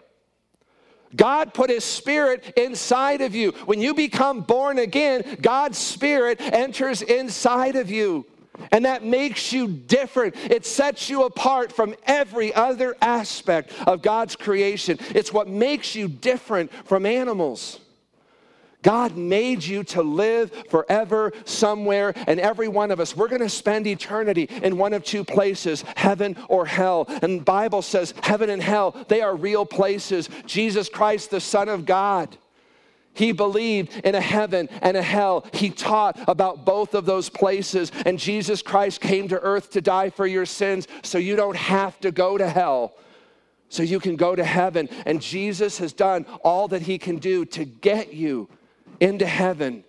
God 1.16 1.54
put 1.54 1.70
His 1.70 1.84
Spirit 1.84 2.52
inside 2.56 3.20
of 3.20 3.34
you. 3.34 3.52
When 3.64 3.80
you 3.80 3.94
become 3.94 4.42
born 4.42 4.78
again, 4.78 5.38
God's 5.40 5.78
Spirit 5.78 6.40
enters 6.40 7.02
inside 7.02 7.76
of 7.76 7.90
you. 7.90 8.26
And 8.72 8.84
that 8.84 9.04
makes 9.04 9.52
you 9.52 9.68
different. 9.68 10.34
It 10.36 10.64
sets 10.64 11.10
you 11.10 11.24
apart 11.24 11.72
from 11.72 11.94
every 12.06 12.54
other 12.54 12.96
aspect 13.02 13.72
of 13.86 14.02
God's 14.02 14.36
creation. 14.36 14.98
It's 15.14 15.32
what 15.32 15.48
makes 15.48 15.94
you 15.94 16.08
different 16.08 16.72
from 16.86 17.06
animals. 17.06 17.80
God 18.82 19.16
made 19.16 19.64
you 19.64 19.82
to 19.84 20.02
live 20.02 20.52
forever 20.70 21.32
somewhere, 21.44 22.12
and 22.26 22.38
every 22.38 22.68
one 22.68 22.90
of 22.90 23.00
us, 23.00 23.16
we're 23.16 23.28
going 23.28 23.40
to 23.40 23.48
spend 23.48 23.86
eternity 23.86 24.48
in 24.62 24.78
one 24.78 24.92
of 24.92 25.02
two 25.04 25.24
places, 25.24 25.82
heaven 25.96 26.36
or 26.48 26.66
hell. 26.66 27.06
And 27.22 27.44
Bible 27.44 27.82
says 27.82 28.14
heaven 28.22 28.50
and 28.50 28.62
hell, 28.62 28.96
they 29.08 29.20
are 29.22 29.34
real 29.34 29.66
places. 29.66 30.28
Jesus 30.46 30.88
Christ, 30.88 31.30
the 31.30 31.40
Son 31.40 31.68
of 31.68 31.84
God, 31.84 32.36
he 33.16 33.32
believed 33.32 33.98
in 34.04 34.14
a 34.14 34.20
heaven 34.20 34.68
and 34.82 34.94
a 34.94 35.02
hell. 35.02 35.46
He 35.54 35.70
taught 35.70 36.18
about 36.28 36.66
both 36.66 36.94
of 36.94 37.06
those 37.06 37.30
places. 37.30 37.90
And 38.04 38.18
Jesus 38.18 38.60
Christ 38.60 39.00
came 39.00 39.26
to 39.28 39.40
earth 39.40 39.70
to 39.70 39.80
die 39.80 40.10
for 40.10 40.26
your 40.26 40.44
sins 40.44 40.86
so 41.02 41.16
you 41.16 41.34
don't 41.34 41.56
have 41.56 41.98
to 42.00 42.12
go 42.12 42.36
to 42.36 42.46
hell. 42.46 42.94
So 43.70 43.82
you 43.82 44.00
can 44.00 44.16
go 44.16 44.36
to 44.36 44.44
heaven. 44.44 44.90
And 45.06 45.22
Jesus 45.22 45.78
has 45.78 45.94
done 45.94 46.26
all 46.44 46.68
that 46.68 46.82
he 46.82 46.98
can 46.98 47.16
do 47.16 47.46
to 47.46 47.64
get 47.64 48.12
you 48.12 48.50
into 49.00 49.26
heaven, 49.26 49.84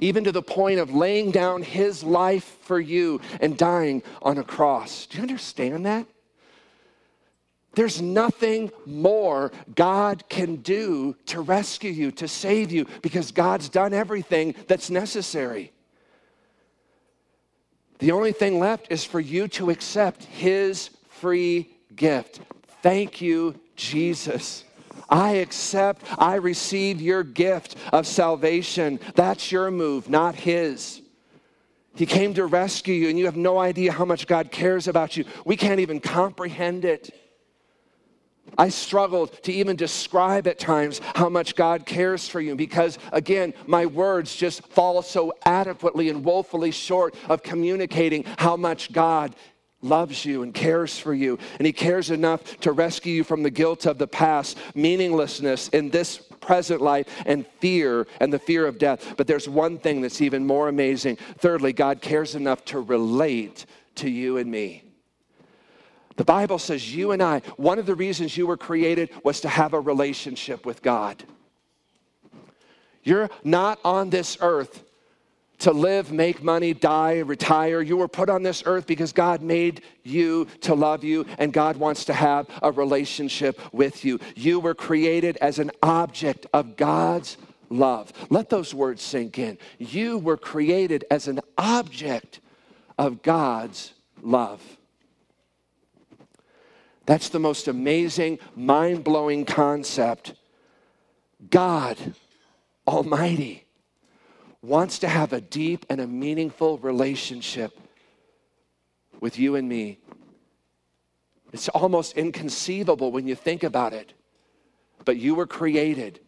even 0.00 0.24
to 0.24 0.32
the 0.32 0.42
point 0.42 0.80
of 0.80 0.94
laying 0.94 1.30
down 1.30 1.62
his 1.62 2.02
life 2.02 2.58
for 2.62 2.80
you 2.80 3.20
and 3.40 3.56
dying 3.56 4.02
on 4.22 4.38
a 4.38 4.44
cross. 4.44 5.06
Do 5.06 5.18
you 5.18 5.22
understand 5.22 5.86
that? 5.86 6.06
There's 7.74 8.00
nothing 8.00 8.70
more 8.86 9.50
God 9.74 10.28
can 10.28 10.56
do 10.56 11.16
to 11.26 11.40
rescue 11.40 11.90
you, 11.90 12.12
to 12.12 12.28
save 12.28 12.70
you, 12.70 12.86
because 13.02 13.32
God's 13.32 13.68
done 13.68 13.92
everything 13.92 14.54
that's 14.68 14.90
necessary. 14.90 15.72
The 17.98 18.12
only 18.12 18.32
thing 18.32 18.58
left 18.58 18.88
is 18.90 19.04
for 19.04 19.20
you 19.20 19.48
to 19.48 19.70
accept 19.70 20.24
His 20.24 20.90
free 21.08 21.70
gift. 21.96 22.40
Thank 22.82 23.20
you, 23.20 23.58
Jesus. 23.76 24.64
I 25.08 25.32
accept, 25.32 26.02
I 26.18 26.36
receive 26.36 27.00
your 27.00 27.22
gift 27.22 27.76
of 27.92 28.06
salvation. 28.06 29.00
That's 29.14 29.52
your 29.52 29.70
move, 29.70 30.08
not 30.08 30.34
His. 30.34 31.02
He 31.96 32.06
came 32.06 32.34
to 32.34 32.46
rescue 32.46 32.94
you, 32.94 33.08
and 33.08 33.18
you 33.18 33.26
have 33.26 33.36
no 33.36 33.58
idea 33.58 33.92
how 33.92 34.04
much 34.04 34.26
God 34.26 34.50
cares 34.50 34.88
about 34.88 35.16
you. 35.16 35.24
We 35.44 35.56
can't 35.56 35.80
even 35.80 36.00
comprehend 36.00 36.84
it. 36.84 37.14
I 38.58 38.68
struggled 38.68 39.42
to 39.44 39.52
even 39.52 39.76
describe 39.76 40.46
at 40.46 40.58
times 40.58 41.00
how 41.14 41.28
much 41.28 41.56
God 41.56 41.86
cares 41.86 42.28
for 42.28 42.40
you 42.40 42.54
because, 42.54 42.98
again, 43.10 43.54
my 43.66 43.86
words 43.86 44.36
just 44.36 44.66
fall 44.68 45.02
so 45.02 45.32
adequately 45.44 46.08
and 46.08 46.24
woefully 46.24 46.70
short 46.70 47.14
of 47.28 47.42
communicating 47.42 48.24
how 48.38 48.56
much 48.56 48.92
God 48.92 49.34
loves 49.84 50.24
you 50.24 50.42
and 50.42 50.52
cares 50.52 50.98
for 50.98 51.14
you. 51.14 51.38
And 51.58 51.66
He 51.66 51.72
cares 51.72 52.10
enough 52.10 52.58
to 52.60 52.72
rescue 52.72 53.12
you 53.12 53.24
from 53.24 53.42
the 53.42 53.50
guilt 53.50 53.86
of 53.86 53.98
the 53.98 54.06
past, 54.06 54.58
meaninglessness 54.74 55.68
in 55.68 55.90
this 55.90 56.18
present 56.40 56.80
life, 56.80 57.06
and 57.26 57.46
fear 57.60 58.06
and 58.20 58.32
the 58.32 58.38
fear 58.38 58.66
of 58.66 58.78
death. 58.78 59.14
But 59.16 59.26
there's 59.26 59.48
one 59.48 59.78
thing 59.78 60.00
that's 60.00 60.20
even 60.20 60.46
more 60.46 60.68
amazing. 60.68 61.16
Thirdly, 61.38 61.72
God 61.72 62.00
cares 62.00 62.34
enough 62.34 62.64
to 62.66 62.80
relate 62.80 63.66
to 63.96 64.10
you 64.10 64.38
and 64.38 64.50
me. 64.50 64.82
The 66.16 66.24
Bible 66.24 66.58
says 66.58 66.94
you 66.94 67.10
and 67.10 67.22
I, 67.22 67.40
one 67.56 67.78
of 67.78 67.86
the 67.86 67.94
reasons 67.94 68.36
you 68.36 68.46
were 68.46 68.56
created 68.56 69.10
was 69.24 69.40
to 69.40 69.48
have 69.48 69.74
a 69.74 69.80
relationship 69.80 70.64
with 70.64 70.80
God. 70.82 71.24
You're 73.02 73.30
not 73.42 73.78
on 73.84 74.10
this 74.10 74.38
earth 74.40 74.84
to 75.58 75.72
live, 75.72 76.12
make 76.12 76.42
money, 76.42 76.74
die, 76.74 77.18
retire. 77.18 77.80
You 77.80 77.96
were 77.96 78.08
put 78.08 78.28
on 78.28 78.42
this 78.42 78.62
earth 78.66 78.86
because 78.86 79.12
God 79.12 79.42
made 79.42 79.82
you 80.02 80.46
to 80.62 80.74
love 80.74 81.04
you 81.04 81.26
and 81.38 81.52
God 81.52 81.76
wants 81.76 82.04
to 82.06 82.12
have 82.12 82.46
a 82.62 82.70
relationship 82.70 83.60
with 83.72 84.04
you. 84.04 84.18
You 84.34 84.60
were 84.60 84.74
created 84.74 85.36
as 85.38 85.58
an 85.58 85.70
object 85.82 86.46
of 86.52 86.76
God's 86.76 87.36
love. 87.70 88.12
Let 88.30 88.50
those 88.50 88.74
words 88.74 89.02
sink 89.02 89.38
in. 89.38 89.58
You 89.78 90.18
were 90.18 90.36
created 90.36 91.04
as 91.10 91.28
an 91.28 91.40
object 91.56 92.40
of 92.98 93.22
God's 93.22 93.92
love. 94.22 94.62
That's 97.06 97.28
the 97.28 97.40
most 97.40 97.68
amazing, 97.68 98.38
mind 98.56 99.04
blowing 99.04 99.44
concept. 99.44 100.34
God 101.50 101.98
Almighty 102.86 103.63
wants 104.64 105.00
to 105.00 105.08
have 105.08 105.32
a 105.32 105.40
deep 105.40 105.84
and 105.88 106.00
a 106.00 106.06
meaningful 106.06 106.78
relationship 106.78 107.78
with 109.20 109.38
you 109.38 109.56
and 109.56 109.68
me. 109.68 109.98
It's 111.52 111.68
almost 111.68 112.16
inconceivable 112.16 113.12
when 113.12 113.28
you 113.28 113.34
think 113.34 113.62
about 113.62 113.92
it. 113.92 114.12
But 115.04 115.18
you 115.18 115.34
were 115.34 115.46
created 115.46 116.20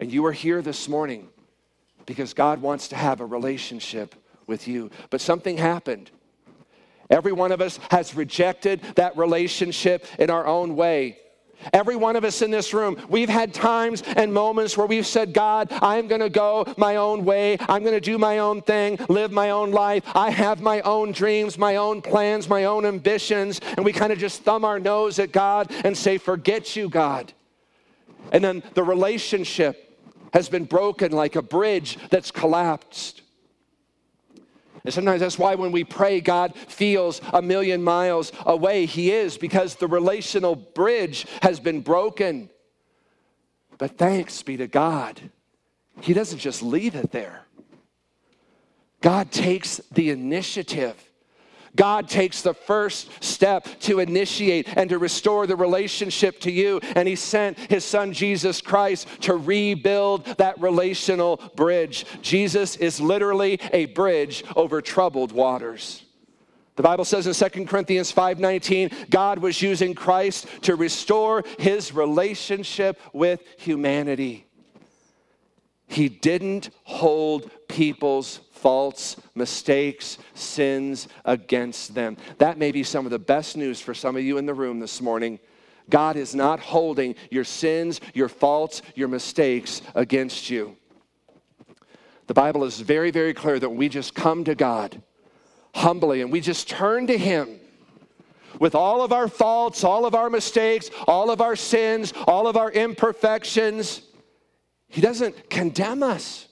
and 0.00 0.12
you 0.12 0.24
are 0.26 0.32
here 0.32 0.62
this 0.62 0.88
morning 0.88 1.28
because 2.06 2.34
God 2.34 2.60
wants 2.60 2.88
to 2.88 2.96
have 2.96 3.20
a 3.20 3.26
relationship 3.26 4.14
with 4.46 4.66
you. 4.66 4.90
But 5.10 5.20
something 5.20 5.56
happened. 5.56 6.10
Every 7.10 7.32
one 7.32 7.52
of 7.52 7.60
us 7.60 7.78
has 7.90 8.14
rejected 8.14 8.80
that 8.96 9.16
relationship 9.16 10.06
in 10.18 10.30
our 10.30 10.46
own 10.46 10.74
way. 10.74 11.18
Every 11.72 11.96
one 11.96 12.16
of 12.16 12.24
us 12.24 12.42
in 12.42 12.50
this 12.50 12.74
room, 12.74 12.96
we've 13.08 13.28
had 13.28 13.54
times 13.54 14.02
and 14.02 14.32
moments 14.32 14.76
where 14.76 14.86
we've 14.86 15.06
said, 15.06 15.32
God, 15.32 15.68
I'm 15.70 16.08
going 16.08 16.20
to 16.20 16.30
go 16.30 16.72
my 16.76 16.96
own 16.96 17.24
way. 17.24 17.56
I'm 17.60 17.82
going 17.82 17.94
to 17.94 18.00
do 18.00 18.18
my 18.18 18.38
own 18.38 18.62
thing, 18.62 18.98
live 19.08 19.32
my 19.32 19.50
own 19.50 19.70
life. 19.70 20.02
I 20.14 20.30
have 20.30 20.60
my 20.60 20.80
own 20.82 21.12
dreams, 21.12 21.58
my 21.58 21.76
own 21.76 22.02
plans, 22.02 22.48
my 22.48 22.64
own 22.64 22.84
ambitions. 22.86 23.60
And 23.76 23.84
we 23.84 23.92
kind 23.92 24.12
of 24.12 24.18
just 24.18 24.42
thumb 24.42 24.64
our 24.64 24.78
nose 24.78 25.18
at 25.18 25.32
God 25.32 25.70
and 25.84 25.96
say, 25.96 26.18
Forget 26.18 26.76
you, 26.76 26.88
God. 26.88 27.32
And 28.32 28.42
then 28.42 28.62
the 28.74 28.82
relationship 28.82 29.98
has 30.32 30.48
been 30.48 30.64
broken 30.64 31.12
like 31.12 31.36
a 31.36 31.42
bridge 31.42 31.98
that's 32.10 32.30
collapsed. 32.30 33.22
And 34.84 34.92
sometimes 34.92 35.20
that's 35.20 35.38
why 35.38 35.54
when 35.54 35.70
we 35.70 35.84
pray, 35.84 36.20
God 36.20 36.54
feels 36.56 37.20
a 37.32 37.40
million 37.40 37.82
miles 37.82 38.32
away. 38.44 38.86
He 38.86 39.12
is, 39.12 39.38
because 39.38 39.76
the 39.76 39.86
relational 39.86 40.56
bridge 40.56 41.26
has 41.42 41.60
been 41.60 41.80
broken. 41.82 42.50
But 43.78 43.96
thanks 43.96 44.42
be 44.42 44.56
to 44.56 44.66
God, 44.66 45.20
He 46.00 46.14
doesn't 46.14 46.38
just 46.38 46.62
leave 46.62 46.94
it 46.94 47.12
there. 47.12 47.46
God 49.00 49.30
takes 49.30 49.78
the 49.92 50.10
initiative. 50.10 50.96
God 51.74 52.08
takes 52.08 52.42
the 52.42 52.54
first 52.54 53.10
step 53.22 53.66
to 53.80 54.00
initiate 54.00 54.68
and 54.76 54.90
to 54.90 54.98
restore 54.98 55.46
the 55.46 55.56
relationship 55.56 56.40
to 56.40 56.50
you. 56.50 56.80
And 56.96 57.08
He 57.08 57.16
sent 57.16 57.58
His 57.58 57.84
Son 57.84 58.12
Jesus 58.12 58.60
Christ 58.60 59.08
to 59.22 59.34
rebuild 59.34 60.26
that 60.36 60.60
relational 60.60 61.38
bridge. 61.56 62.04
Jesus 62.20 62.76
is 62.76 63.00
literally 63.00 63.58
a 63.72 63.86
bridge 63.86 64.44
over 64.54 64.82
troubled 64.82 65.32
waters. 65.32 66.04
The 66.76 66.82
Bible 66.82 67.04
says 67.04 67.26
in 67.26 67.34
2 67.34 67.66
Corinthians 67.66 68.10
5:19, 68.12 68.90
God 69.10 69.38
was 69.38 69.60
using 69.60 69.94
Christ 69.94 70.46
to 70.62 70.74
restore 70.74 71.44
his 71.58 71.92
relationship 71.92 72.98
with 73.12 73.42
humanity. 73.58 74.46
He 75.86 76.08
didn't 76.08 76.70
hold 76.84 77.50
people's 77.68 78.40
faults, 78.62 79.16
mistakes, 79.34 80.18
sins 80.34 81.08
against 81.24 81.94
them. 81.94 82.16
That 82.38 82.58
may 82.58 82.70
be 82.70 82.84
some 82.84 83.04
of 83.04 83.10
the 83.10 83.18
best 83.18 83.56
news 83.56 83.80
for 83.80 83.92
some 83.92 84.16
of 84.16 84.22
you 84.22 84.38
in 84.38 84.46
the 84.46 84.54
room 84.54 84.78
this 84.78 85.02
morning. 85.02 85.40
God 85.90 86.16
is 86.16 86.34
not 86.34 86.60
holding 86.60 87.16
your 87.30 87.44
sins, 87.44 88.00
your 88.14 88.28
faults, 88.28 88.80
your 88.94 89.08
mistakes 89.08 89.82
against 89.96 90.48
you. 90.48 90.76
The 92.28 92.34
Bible 92.34 92.62
is 92.64 92.80
very, 92.80 93.10
very 93.10 93.34
clear 93.34 93.58
that 93.58 93.68
we 93.68 93.88
just 93.88 94.14
come 94.14 94.44
to 94.44 94.54
God 94.54 95.02
humbly 95.74 96.20
and 96.20 96.30
we 96.30 96.40
just 96.40 96.68
turn 96.68 97.08
to 97.08 97.18
Him 97.18 97.58
with 98.60 98.76
all 98.76 99.02
of 99.02 99.12
our 99.12 99.26
faults, 99.26 99.82
all 99.82 100.06
of 100.06 100.14
our 100.14 100.30
mistakes, 100.30 100.88
all 101.08 101.30
of 101.30 101.40
our 101.40 101.56
sins, 101.56 102.12
all 102.28 102.46
of 102.46 102.56
our 102.56 102.70
imperfections. 102.70 104.02
He 104.88 105.00
doesn't 105.00 105.50
condemn 105.50 106.02
us. 106.04 106.46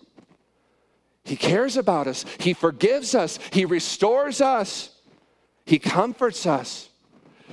He 1.30 1.36
cares 1.36 1.76
about 1.76 2.08
us. 2.08 2.24
He 2.40 2.54
forgives 2.54 3.14
us. 3.14 3.38
He 3.52 3.64
restores 3.64 4.40
us. 4.40 4.90
He 5.64 5.78
comforts 5.78 6.44
us. 6.44 6.88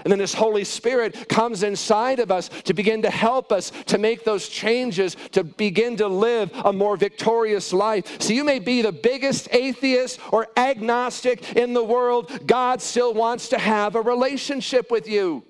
And 0.04 0.12
then 0.12 0.18
His 0.18 0.34
Holy 0.34 0.64
Spirit 0.64 1.30
comes 1.30 1.62
inside 1.62 2.18
of 2.18 2.32
us 2.32 2.50
to 2.64 2.74
begin 2.74 3.04
to 3.04 3.12
help 3.12 3.52
us 3.52 3.72
to 3.86 4.00
make 4.00 4.24
those 4.24 4.50
changes, 4.50 5.16
to 5.34 5.44
begin 5.44 5.96
to 5.98 6.08
live 6.08 6.50
a 6.66 6.74
more 6.74 6.98
victorious 6.98 7.72
life. 7.72 8.20
So 8.20 8.34
you 8.34 8.44
may 8.44 8.58
be 8.58 8.82
the 8.82 8.92
biggest 8.92 9.48
atheist 9.54 10.20
or 10.32 10.48
agnostic 10.58 11.56
in 11.56 11.74
the 11.74 11.84
world, 11.84 12.48
God 12.48 12.82
still 12.82 13.14
wants 13.14 13.50
to 13.50 13.60
have 13.60 13.94
a 13.94 14.02
relationship 14.02 14.90
with 14.90 15.08
you. 15.08 15.44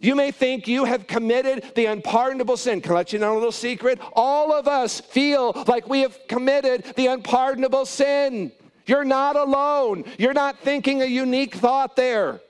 You 0.00 0.14
may 0.14 0.30
think 0.30 0.68
you 0.68 0.84
have 0.84 1.06
committed 1.06 1.72
the 1.74 1.86
unpardonable 1.86 2.56
sin. 2.56 2.80
Can 2.80 2.92
I 2.92 2.96
let 2.96 3.12
you 3.12 3.18
know 3.18 3.32
a 3.32 3.34
little 3.34 3.52
secret? 3.52 4.00
All 4.12 4.52
of 4.52 4.68
us 4.68 5.00
feel 5.00 5.64
like 5.66 5.88
we 5.88 6.00
have 6.00 6.18
committed 6.28 6.84
the 6.96 7.06
unpardonable 7.06 7.86
sin. 7.86 8.52
You're 8.86 9.04
not 9.04 9.36
alone. 9.36 10.04
You're 10.18 10.32
not 10.32 10.58
thinking 10.60 11.02
a 11.02 11.06
unique 11.06 11.54
thought 11.54 11.96
there. 11.96 12.40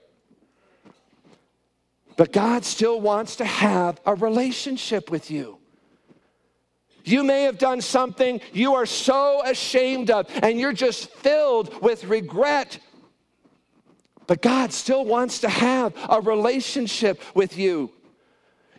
But 2.16 2.32
God 2.32 2.64
still 2.64 3.00
wants 3.00 3.36
to 3.36 3.44
have 3.44 4.00
a 4.06 4.14
relationship 4.14 5.10
with 5.10 5.30
you. 5.30 5.58
You 7.04 7.22
may 7.22 7.44
have 7.44 7.56
done 7.56 7.80
something 7.80 8.40
you 8.52 8.74
are 8.74 8.84
so 8.84 9.40
ashamed 9.44 10.10
of, 10.10 10.28
and 10.42 10.58
you're 10.58 10.72
just 10.72 11.08
filled 11.10 11.80
with 11.80 12.04
regret. 12.04 12.80
But 14.26 14.42
God 14.42 14.72
still 14.72 15.04
wants 15.04 15.40
to 15.40 15.48
have 15.48 15.94
a 16.08 16.20
relationship 16.20 17.20
with 17.34 17.56
you. 17.56 17.92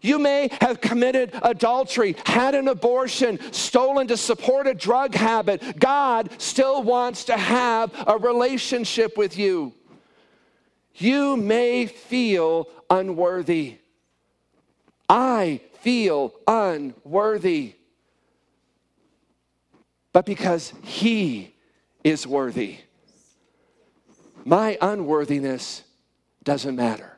You 0.02 0.20
may 0.20 0.50
have 0.62 0.82
committed 0.82 1.32
adultery, 1.42 2.16
had 2.26 2.54
an 2.56 2.68
abortion, 2.68 3.40
stolen 3.52 4.08
to 4.08 4.18
support 4.18 4.68
a 4.68 4.74
drug 4.74 5.16
habit. 5.16 5.80
God 5.80 6.30
still 6.38 6.84
wants 6.84 7.26
to 7.26 7.38
have 7.38 7.92
a 8.08 8.18
relationship 8.18 9.18
with 9.18 9.38
you. 9.38 9.74
You 10.96 11.38
may 11.38 11.86
feel 11.88 12.68
unworthy. 12.90 13.78
I 15.10 15.62
feel 15.82 16.34
unworthy. 16.48 17.76
But 20.12 20.26
because 20.26 20.74
He 20.84 21.54
is 22.04 22.26
worthy, 22.26 22.80
my 24.48 24.78
unworthiness 24.82 25.84
doesn't 26.46 26.78
matter. 26.78 27.18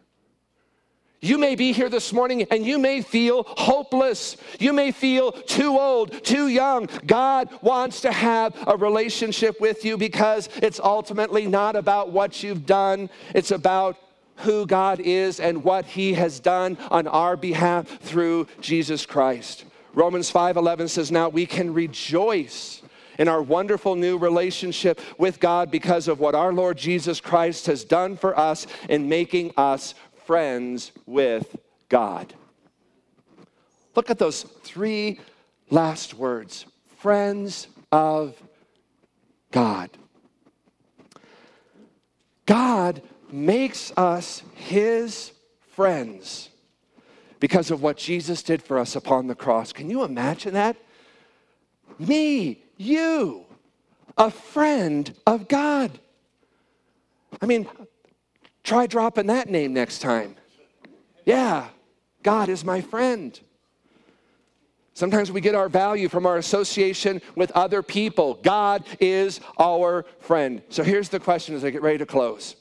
You 1.21 1.37
may 1.37 1.55
be 1.55 1.73
here 1.73 1.89
this 1.89 2.11
morning 2.11 2.47
and 2.49 2.65
you 2.65 2.79
may 2.79 3.01
feel 3.01 3.43
hopeless. 3.45 4.35
You 4.57 4.73
may 4.73 4.91
feel 4.91 5.33
too 5.33 5.77
old, 5.77 6.23
too 6.23 6.47
young. 6.47 6.87
God 7.05 7.49
wants 7.61 8.01
to 8.01 8.11
have 8.11 8.55
a 8.65 8.75
relationship 8.75 9.61
with 9.61 9.85
you 9.85 9.95
because 9.95 10.49
it's 10.63 10.79
ultimately 10.79 11.45
not 11.45 11.75
about 11.75 12.11
what 12.11 12.41
you've 12.41 12.65
done, 12.65 13.11
it's 13.35 13.51
about 13.51 13.97
who 14.37 14.65
God 14.65 14.99
is 14.99 15.39
and 15.39 15.63
what 15.63 15.85
he 15.85 16.13
has 16.13 16.39
done 16.39 16.77
on 16.89 17.05
our 17.05 17.37
behalf 17.37 17.87
through 17.99 18.47
Jesus 18.61 19.05
Christ. 19.05 19.65
Romans 19.93 20.31
5:11 20.31 20.87
says 20.87 21.11
now 21.11 21.29
we 21.29 21.45
can 21.45 21.73
rejoice 21.73 22.78
in 23.19 23.27
our 23.27 23.41
wonderful 23.41 23.95
new 23.95 24.17
relationship 24.17 24.99
with 25.19 25.39
God 25.39 25.69
because 25.69 26.07
of 26.07 26.19
what 26.19 26.33
our 26.33 26.51
Lord 26.51 26.77
Jesus 26.77 27.21
Christ 27.21 27.67
has 27.67 27.83
done 27.83 28.17
for 28.17 28.37
us 28.39 28.65
in 28.87 29.07
making 29.07 29.51
us 29.57 29.93
friends 30.25 30.91
with 31.05 31.55
God. 31.89 32.33
Look 33.93 34.09
at 34.09 34.17
those 34.17 34.43
three 34.63 35.19
last 35.69 36.13
words 36.13 36.65
friends 36.97 37.67
of 37.91 38.41
God. 39.51 39.89
God 42.45 43.01
makes 43.31 43.91
us 43.95 44.43
his 44.55 45.33
friends 45.71 46.49
because 47.39 47.71
of 47.71 47.81
what 47.81 47.97
Jesus 47.97 48.43
did 48.43 48.61
for 48.61 48.79
us 48.79 48.95
upon 48.95 49.27
the 49.27 49.35
cross. 49.35 49.71
Can 49.71 49.89
you 49.89 50.03
imagine 50.03 50.53
that? 50.53 50.75
Me, 51.97 52.63
you, 52.79 53.45
a 54.17 54.31
friend 54.31 55.13
of 55.27 55.47
God. 55.47 55.99
I 57.39 57.45
mean, 57.45 57.67
Try 58.69 58.85
dropping 58.85 59.25
that 59.27 59.49
name 59.49 59.73
next 59.73 59.97
time. 59.97 60.35
Yeah, 61.25 61.69
God 62.21 62.49
is 62.49 62.63
my 62.63 62.81
friend. 62.81 63.39
Sometimes 64.93 65.31
we 65.31 65.41
get 65.41 65.55
our 65.55 65.69
value 65.69 66.07
from 66.07 66.27
our 66.27 66.37
association 66.37 67.19
with 67.35 67.49
other 67.53 67.81
people. 67.81 68.35
God 68.43 68.83
is 68.99 69.39
our 69.57 70.05
friend. 70.19 70.61
So 70.69 70.83
here's 70.83 71.09
the 71.09 71.19
question 71.19 71.55
as 71.55 71.65
I 71.65 71.71
get 71.71 71.81
ready 71.81 71.97
to 71.97 72.05
close. 72.05 72.55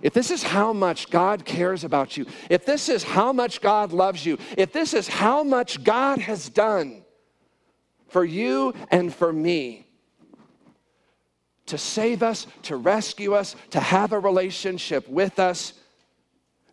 If 0.00 0.14
this 0.14 0.30
is 0.30 0.42
how 0.42 0.72
much 0.72 1.10
God 1.10 1.44
cares 1.44 1.84
about 1.84 2.16
you, 2.16 2.24
if 2.48 2.64
this 2.64 2.88
is 2.88 3.04
how 3.04 3.34
much 3.34 3.60
God 3.60 3.92
loves 3.92 4.24
you, 4.24 4.38
if 4.56 4.72
this 4.72 4.94
is 4.94 5.08
how 5.08 5.42
much 5.42 5.84
God 5.84 6.20
has 6.20 6.48
done 6.48 7.01
for 8.12 8.24
you 8.24 8.74
and 8.90 9.12
for 9.12 9.32
me, 9.32 9.86
to 11.66 11.78
save 11.78 12.22
us, 12.22 12.46
to 12.62 12.76
rescue 12.76 13.34
us, 13.34 13.56
to 13.70 13.80
have 13.80 14.12
a 14.12 14.18
relationship 14.18 15.08
with 15.08 15.38
us, 15.38 15.72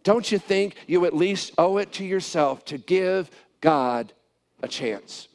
don't 0.04 0.32
you 0.32 0.40
think 0.40 0.76
you 0.88 1.06
at 1.06 1.16
least 1.16 1.54
owe 1.58 1.78
it 1.78 1.94
to 1.94 2.06
yourself 2.06 2.66
to 2.66 2.78
give 2.78 3.30
God 3.62 4.12
a 4.62 4.68
chance? 4.68 5.28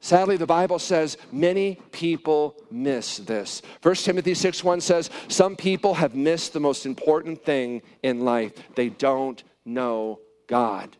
Sadly, 0.00 0.36
the 0.36 0.46
Bible 0.46 0.80
says 0.80 1.16
many 1.30 1.76
people 1.92 2.56
miss 2.70 3.18
this. 3.18 3.62
1 3.82 3.94
Timothy 3.94 4.34
6 4.34 4.64
1 4.64 4.80
says, 4.80 5.10
Some 5.28 5.54
people 5.54 5.94
have 5.94 6.16
missed 6.16 6.52
the 6.52 6.60
most 6.60 6.86
important 6.86 7.44
thing 7.44 7.82
in 8.02 8.24
life. 8.24 8.52
They 8.74 8.88
don't 8.88 9.42
know 9.64 10.18
God. 10.48 10.96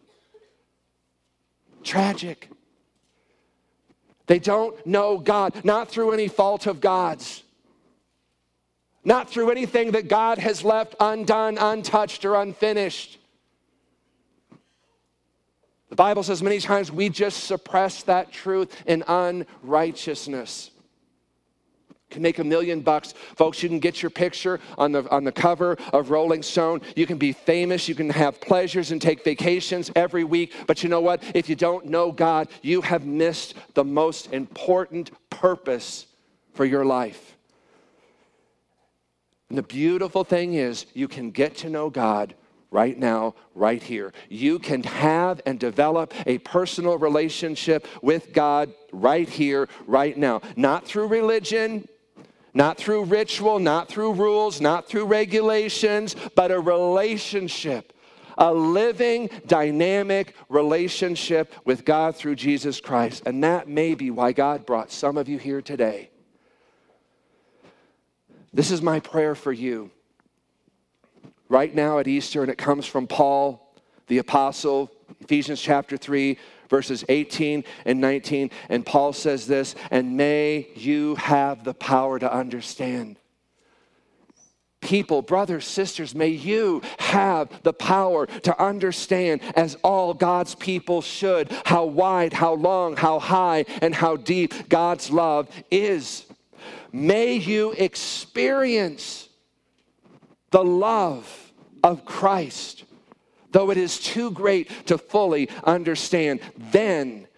Tragic. 1.82 2.48
They 4.32 4.38
don't 4.38 4.86
know 4.86 5.18
God, 5.18 5.62
not 5.62 5.90
through 5.90 6.12
any 6.12 6.26
fault 6.26 6.66
of 6.66 6.80
God's, 6.80 7.42
not 9.04 9.28
through 9.28 9.50
anything 9.50 9.90
that 9.90 10.08
God 10.08 10.38
has 10.38 10.64
left 10.64 10.94
undone, 10.98 11.58
untouched, 11.58 12.24
or 12.24 12.36
unfinished. 12.36 13.18
The 15.90 15.96
Bible 15.96 16.22
says 16.22 16.42
many 16.42 16.60
times 16.60 16.90
we 16.90 17.10
just 17.10 17.44
suppress 17.44 18.04
that 18.04 18.32
truth 18.32 18.74
in 18.86 19.04
unrighteousness 19.06 20.70
can 22.12 22.22
make 22.22 22.38
a 22.38 22.44
million 22.44 22.80
bucks. 22.80 23.14
Folks, 23.36 23.62
you 23.62 23.68
can 23.68 23.80
get 23.80 24.02
your 24.02 24.10
picture 24.10 24.60
on 24.78 24.92
the, 24.92 25.08
on 25.10 25.24
the 25.24 25.32
cover 25.32 25.76
of 25.92 26.10
Rolling 26.10 26.42
Stone. 26.42 26.82
You 26.94 27.06
can 27.06 27.18
be 27.18 27.32
famous. 27.32 27.88
You 27.88 27.94
can 27.94 28.10
have 28.10 28.40
pleasures 28.40 28.92
and 28.92 29.02
take 29.02 29.24
vacations 29.24 29.90
every 29.96 30.24
week. 30.24 30.52
But 30.66 30.82
you 30.82 30.88
know 30.88 31.00
what? 31.00 31.22
If 31.34 31.48
you 31.48 31.56
don't 31.56 31.86
know 31.86 32.12
God, 32.12 32.48
you 32.62 32.80
have 32.82 33.04
missed 33.04 33.54
the 33.74 33.84
most 33.84 34.32
important 34.32 35.10
purpose 35.30 36.06
for 36.52 36.64
your 36.64 36.84
life. 36.84 37.36
And 39.48 39.58
the 39.58 39.62
beautiful 39.62 40.24
thing 40.24 40.54
is, 40.54 40.86
you 40.94 41.08
can 41.08 41.30
get 41.30 41.56
to 41.58 41.68
know 41.68 41.90
God 41.90 42.34
right 42.70 42.98
now, 42.98 43.34
right 43.54 43.82
here. 43.82 44.12
You 44.30 44.58
can 44.58 44.82
have 44.82 45.42
and 45.44 45.60
develop 45.60 46.14
a 46.26 46.38
personal 46.38 46.96
relationship 46.96 47.86
with 48.00 48.32
God 48.32 48.72
right 48.92 49.28
here, 49.28 49.68
right 49.86 50.16
now. 50.16 50.40
Not 50.56 50.86
through 50.86 51.08
religion, 51.08 51.86
Not 52.54 52.76
through 52.76 53.04
ritual, 53.04 53.58
not 53.58 53.88
through 53.88 54.12
rules, 54.12 54.60
not 54.60 54.86
through 54.86 55.06
regulations, 55.06 56.14
but 56.34 56.50
a 56.50 56.60
relationship. 56.60 57.92
A 58.38 58.52
living, 58.52 59.30
dynamic 59.46 60.34
relationship 60.48 61.52
with 61.64 61.84
God 61.84 62.16
through 62.16 62.36
Jesus 62.36 62.80
Christ. 62.80 63.22
And 63.26 63.44
that 63.44 63.68
may 63.68 63.94
be 63.94 64.10
why 64.10 64.32
God 64.32 64.66
brought 64.66 64.90
some 64.90 65.16
of 65.16 65.28
you 65.28 65.38
here 65.38 65.62
today. 65.62 66.10
This 68.54 68.70
is 68.70 68.82
my 68.82 69.00
prayer 69.00 69.34
for 69.34 69.52
you. 69.52 69.90
Right 71.48 71.74
now 71.74 71.98
at 71.98 72.08
Easter, 72.08 72.42
and 72.42 72.50
it 72.50 72.58
comes 72.58 72.86
from 72.86 73.06
Paul, 73.06 73.74
the 74.08 74.18
apostle, 74.18 74.90
Ephesians 75.20 75.60
chapter 75.60 75.96
3, 75.96 76.38
verses 76.72 77.04
18 77.10 77.64
and 77.84 78.00
19. 78.00 78.50
And 78.70 78.84
Paul 78.84 79.12
says 79.12 79.46
this, 79.46 79.74
and 79.90 80.16
may 80.16 80.68
you 80.74 81.16
have 81.16 81.64
the 81.64 81.74
power 81.74 82.18
to 82.18 82.32
understand. 82.32 83.18
People, 84.80 85.20
brothers, 85.20 85.66
sisters, 85.66 86.14
may 86.14 86.28
you 86.28 86.80
have 86.98 87.62
the 87.62 87.74
power 87.74 88.24
to 88.26 88.60
understand, 88.60 89.42
as 89.54 89.76
all 89.84 90.14
God's 90.14 90.54
people 90.54 91.02
should, 91.02 91.52
how 91.66 91.84
wide, 91.84 92.32
how 92.32 92.54
long, 92.54 92.96
how 92.96 93.18
high, 93.18 93.66
and 93.82 93.94
how 93.94 94.16
deep 94.16 94.70
God's 94.70 95.10
love 95.10 95.48
is. 95.70 96.24
May 96.90 97.34
you 97.34 97.72
experience 97.72 99.28
the 100.50 100.64
love 100.64 101.52
of 101.84 102.06
Christ 102.06 102.84
though 103.52 103.70
it 103.70 103.78
is 103.78 103.98
too 103.98 104.30
great 104.30 104.86
to 104.86 104.98
fully 104.98 105.48
understand, 105.64 106.40
then 106.56 107.28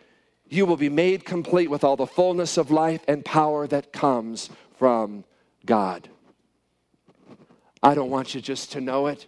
you 0.48 0.66
will 0.66 0.76
be 0.76 0.88
made 0.88 1.24
complete 1.24 1.68
with 1.68 1.84
all 1.84 1.96
the 1.96 2.06
fullness 2.06 2.56
of 2.56 2.70
life 2.70 3.02
and 3.08 3.24
power 3.24 3.66
that 3.66 3.92
comes 3.92 4.50
from 4.78 5.24
God. 5.66 6.08
I 7.82 7.94
don't 7.94 8.10
want 8.10 8.34
you 8.34 8.40
just 8.40 8.72
to 8.72 8.80
know 8.80 9.08
it. 9.08 9.26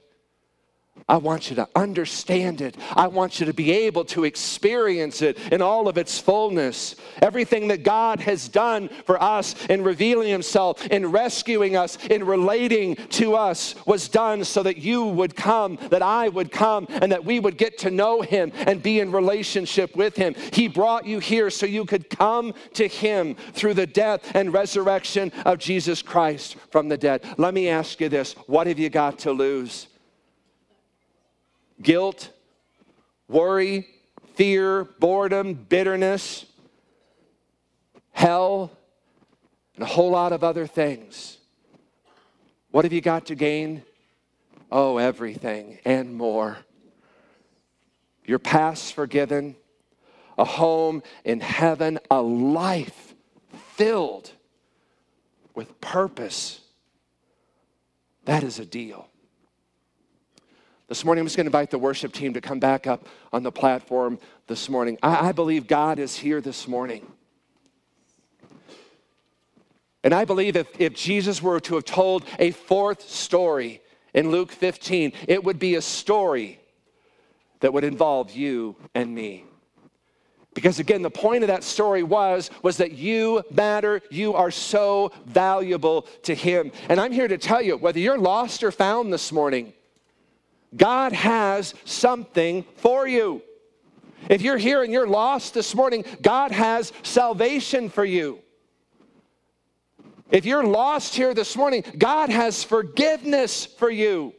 I 1.08 1.18
want 1.18 1.50
you 1.50 1.56
to 1.56 1.68
understand 1.76 2.60
it. 2.60 2.76
I 2.96 3.06
want 3.06 3.38
you 3.38 3.46
to 3.46 3.54
be 3.54 3.70
able 3.70 4.04
to 4.06 4.24
experience 4.24 5.22
it 5.22 5.38
in 5.52 5.62
all 5.62 5.86
of 5.86 5.98
its 5.98 6.18
fullness. 6.18 6.96
Everything 7.22 7.68
that 7.68 7.84
God 7.84 8.18
has 8.20 8.48
done 8.48 8.88
for 9.04 9.22
us 9.22 9.54
in 9.66 9.84
revealing 9.84 10.28
Himself, 10.28 10.84
in 10.86 11.12
rescuing 11.12 11.76
us, 11.76 11.96
in 12.06 12.24
relating 12.24 12.96
to 12.96 13.36
us 13.36 13.76
was 13.86 14.08
done 14.08 14.42
so 14.42 14.64
that 14.64 14.78
you 14.78 15.04
would 15.04 15.36
come, 15.36 15.78
that 15.90 16.02
I 16.02 16.28
would 16.28 16.50
come, 16.50 16.88
and 16.88 17.12
that 17.12 17.24
we 17.24 17.38
would 17.38 17.56
get 17.56 17.78
to 17.78 17.90
know 17.92 18.22
Him 18.22 18.50
and 18.54 18.82
be 18.82 18.98
in 18.98 19.12
relationship 19.12 19.94
with 19.94 20.16
Him. 20.16 20.34
He 20.52 20.66
brought 20.66 21.06
you 21.06 21.20
here 21.20 21.50
so 21.50 21.66
you 21.66 21.84
could 21.84 22.10
come 22.10 22.52
to 22.74 22.88
Him 22.88 23.36
through 23.52 23.74
the 23.74 23.86
death 23.86 24.34
and 24.34 24.52
resurrection 24.52 25.30
of 25.44 25.58
Jesus 25.58 26.02
Christ 26.02 26.56
from 26.70 26.88
the 26.88 26.98
dead. 26.98 27.24
Let 27.38 27.54
me 27.54 27.68
ask 27.68 28.00
you 28.00 28.08
this 28.08 28.32
what 28.48 28.66
have 28.66 28.80
you 28.80 28.90
got 28.90 29.20
to 29.20 29.30
lose? 29.30 29.86
Guilt, 31.80 32.30
worry, 33.28 33.86
fear, 34.34 34.84
boredom, 34.84 35.54
bitterness, 35.54 36.46
hell, 38.12 38.70
and 39.74 39.84
a 39.84 39.86
whole 39.86 40.10
lot 40.10 40.32
of 40.32 40.42
other 40.42 40.66
things. 40.66 41.38
What 42.70 42.84
have 42.84 42.92
you 42.92 43.00
got 43.00 43.26
to 43.26 43.34
gain? 43.34 43.82
Oh, 44.70 44.98
everything 44.98 45.78
and 45.84 46.14
more. 46.14 46.58
Your 48.24 48.38
past 48.38 48.94
forgiven, 48.94 49.56
a 50.36 50.44
home 50.44 51.02
in 51.24 51.40
heaven, 51.40 51.98
a 52.10 52.20
life 52.20 53.14
filled 53.74 54.32
with 55.54 55.80
purpose. 55.80 56.60
That 58.24 58.42
is 58.42 58.58
a 58.58 58.66
deal. 58.66 59.08
This 60.88 61.04
morning, 61.04 61.20
I'm 61.20 61.26
just 61.26 61.36
going 61.36 61.46
to 61.46 61.48
invite 61.48 61.70
the 61.70 61.78
worship 61.78 62.12
team 62.12 62.34
to 62.34 62.40
come 62.40 62.60
back 62.60 62.86
up 62.86 63.08
on 63.32 63.42
the 63.42 63.50
platform 63.50 64.20
this 64.46 64.68
morning. 64.68 64.96
I, 65.02 65.28
I 65.28 65.32
believe 65.32 65.66
God 65.66 65.98
is 65.98 66.16
here 66.16 66.40
this 66.40 66.68
morning. 66.68 67.10
And 70.04 70.14
I 70.14 70.24
believe 70.24 70.54
if, 70.54 70.68
if 70.78 70.94
Jesus 70.94 71.42
were 71.42 71.58
to 71.58 71.74
have 71.74 71.84
told 71.84 72.24
a 72.38 72.52
fourth 72.52 73.08
story 73.08 73.80
in 74.14 74.30
Luke 74.30 74.52
15, 74.52 75.12
it 75.26 75.42
would 75.42 75.58
be 75.58 75.74
a 75.74 75.82
story 75.82 76.60
that 77.58 77.72
would 77.72 77.82
involve 77.82 78.30
you 78.30 78.76
and 78.94 79.12
me. 79.12 79.44
Because 80.54 80.78
again, 80.78 81.02
the 81.02 81.10
point 81.10 81.42
of 81.42 81.48
that 81.48 81.64
story 81.64 82.04
was, 82.04 82.48
was 82.62 82.76
that 82.76 82.92
you 82.92 83.42
matter, 83.50 84.02
you 84.08 84.34
are 84.34 84.52
so 84.52 85.10
valuable 85.24 86.02
to 86.22 86.34
him. 86.34 86.70
And 86.88 87.00
I'm 87.00 87.10
here 87.10 87.26
to 87.26 87.38
tell 87.38 87.60
you, 87.60 87.76
whether 87.76 87.98
you're 87.98 88.16
lost 88.16 88.62
or 88.62 88.70
found 88.70 89.12
this 89.12 89.32
morning, 89.32 89.72
God 90.76 91.12
has 91.12 91.74
something 91.84 92.64
for 92.76 93.08
you. 93.08 93.42
If 94.28 94.42
you're 94.42 94.58
here 94.58 94.82
and 94.82 94.92
you're 94.92 95.06
lost 95.06 95.54
this 95.54 95.74
morning, 95.74 96.04
God 96.20 96.52
has 96.52 96.92
salvation 97.02 97.88
for 97.88 98.04
you. 98.04 98.40
If 100.30 100.44
you're 100.44 100.64
lost 100.64 101.14
here 101.14 101.34
this 101.34 101.56
morning, 101.56 101.84
God 101.96 102.30
has 102.30 102.64
forgiveness 102.64 103.64
for 103.64 103.90
you. 103.90 104.34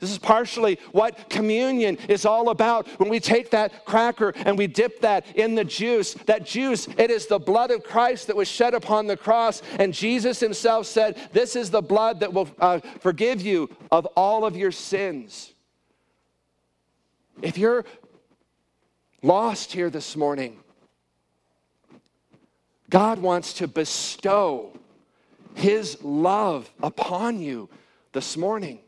This 0.00 0.10
is 0.10 0.18
partially 0.18 0.78
what 0.92 1.28
communion 1.28 1.98
is 2.08 2.24
all 2.24 2.48
about. 2.48 2.88
When 2.98 3.10
we 3.10 3.20
take 3.20 3.50
that 3.50 3.84
cracker 3.84 4.32
and 4.34 4.56
we 4.56 4.66
dip 4.66 5.02
that 5.02 5.36
in 5.36 5.54
the 5.54 5.64
juice, 5.64 6.14
that 6.24 6.46
juice, 6.46 6.88
it 6.96 7.10
is 7.10 7.26
the 7.26 7.38
blood 7.38 7.70
of 7.70 7.84
Christ 7.84 8.26
that 8.26 8.36
was 8.36 8.48
shed 8.48 8.72
upon 8.72 9.06
the 9.06 9.16
cross. 9.16 9.60
And 9.78 9.92
Jesus 9.92 10.40
himself 10.40 10.86
said, 10.86 11.18
This 11.34 11.54
is 11.54 11.70
the 11.70 11.82
blood 11.82 12.20
that 12.20 12.32
will 12.32 12.48
uh, 12.58 12.80
forgive 13.00 13.42
you 13.42 13.68
of 13.92 14.06
all 14.16 14.46
of 14.46 14.56
your 14.56 14.72
sins. 14.72 15.52
If 17.42 17.58
you're 17.58 17.84
lost 19.22 19.72
here 19.72 19.90
this 19.90 20.16
morning, 20.16 20.60
God 22.88 23.18
wants 23.18 23.52
to 23.54 23.68
bestow 23.68 24.72
his 25.54 26.02
love 26.02 26.70
upon 26.82 27.38
you 27.38 27.68
this 28.12 28.38
morning. 28.38 28.80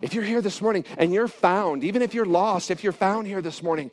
If 0.00 0.14
you're 0.14 0.24
here 0.24 0.40
this 0.40 0.62
morning 0.62 0.84
and 0.96 1.12
you're 1.12 1.28
found, 1.28 1.84
even 1.84 2.02
if 2.02 2.14
you're 2.14 2.26
lost, 2.26 2.70
if 2.70 2.84
you're 2.84 2.92
found 2.92 3.26
here 3.26 3.42
this 3.42 3.62
morning, 3.62 3.90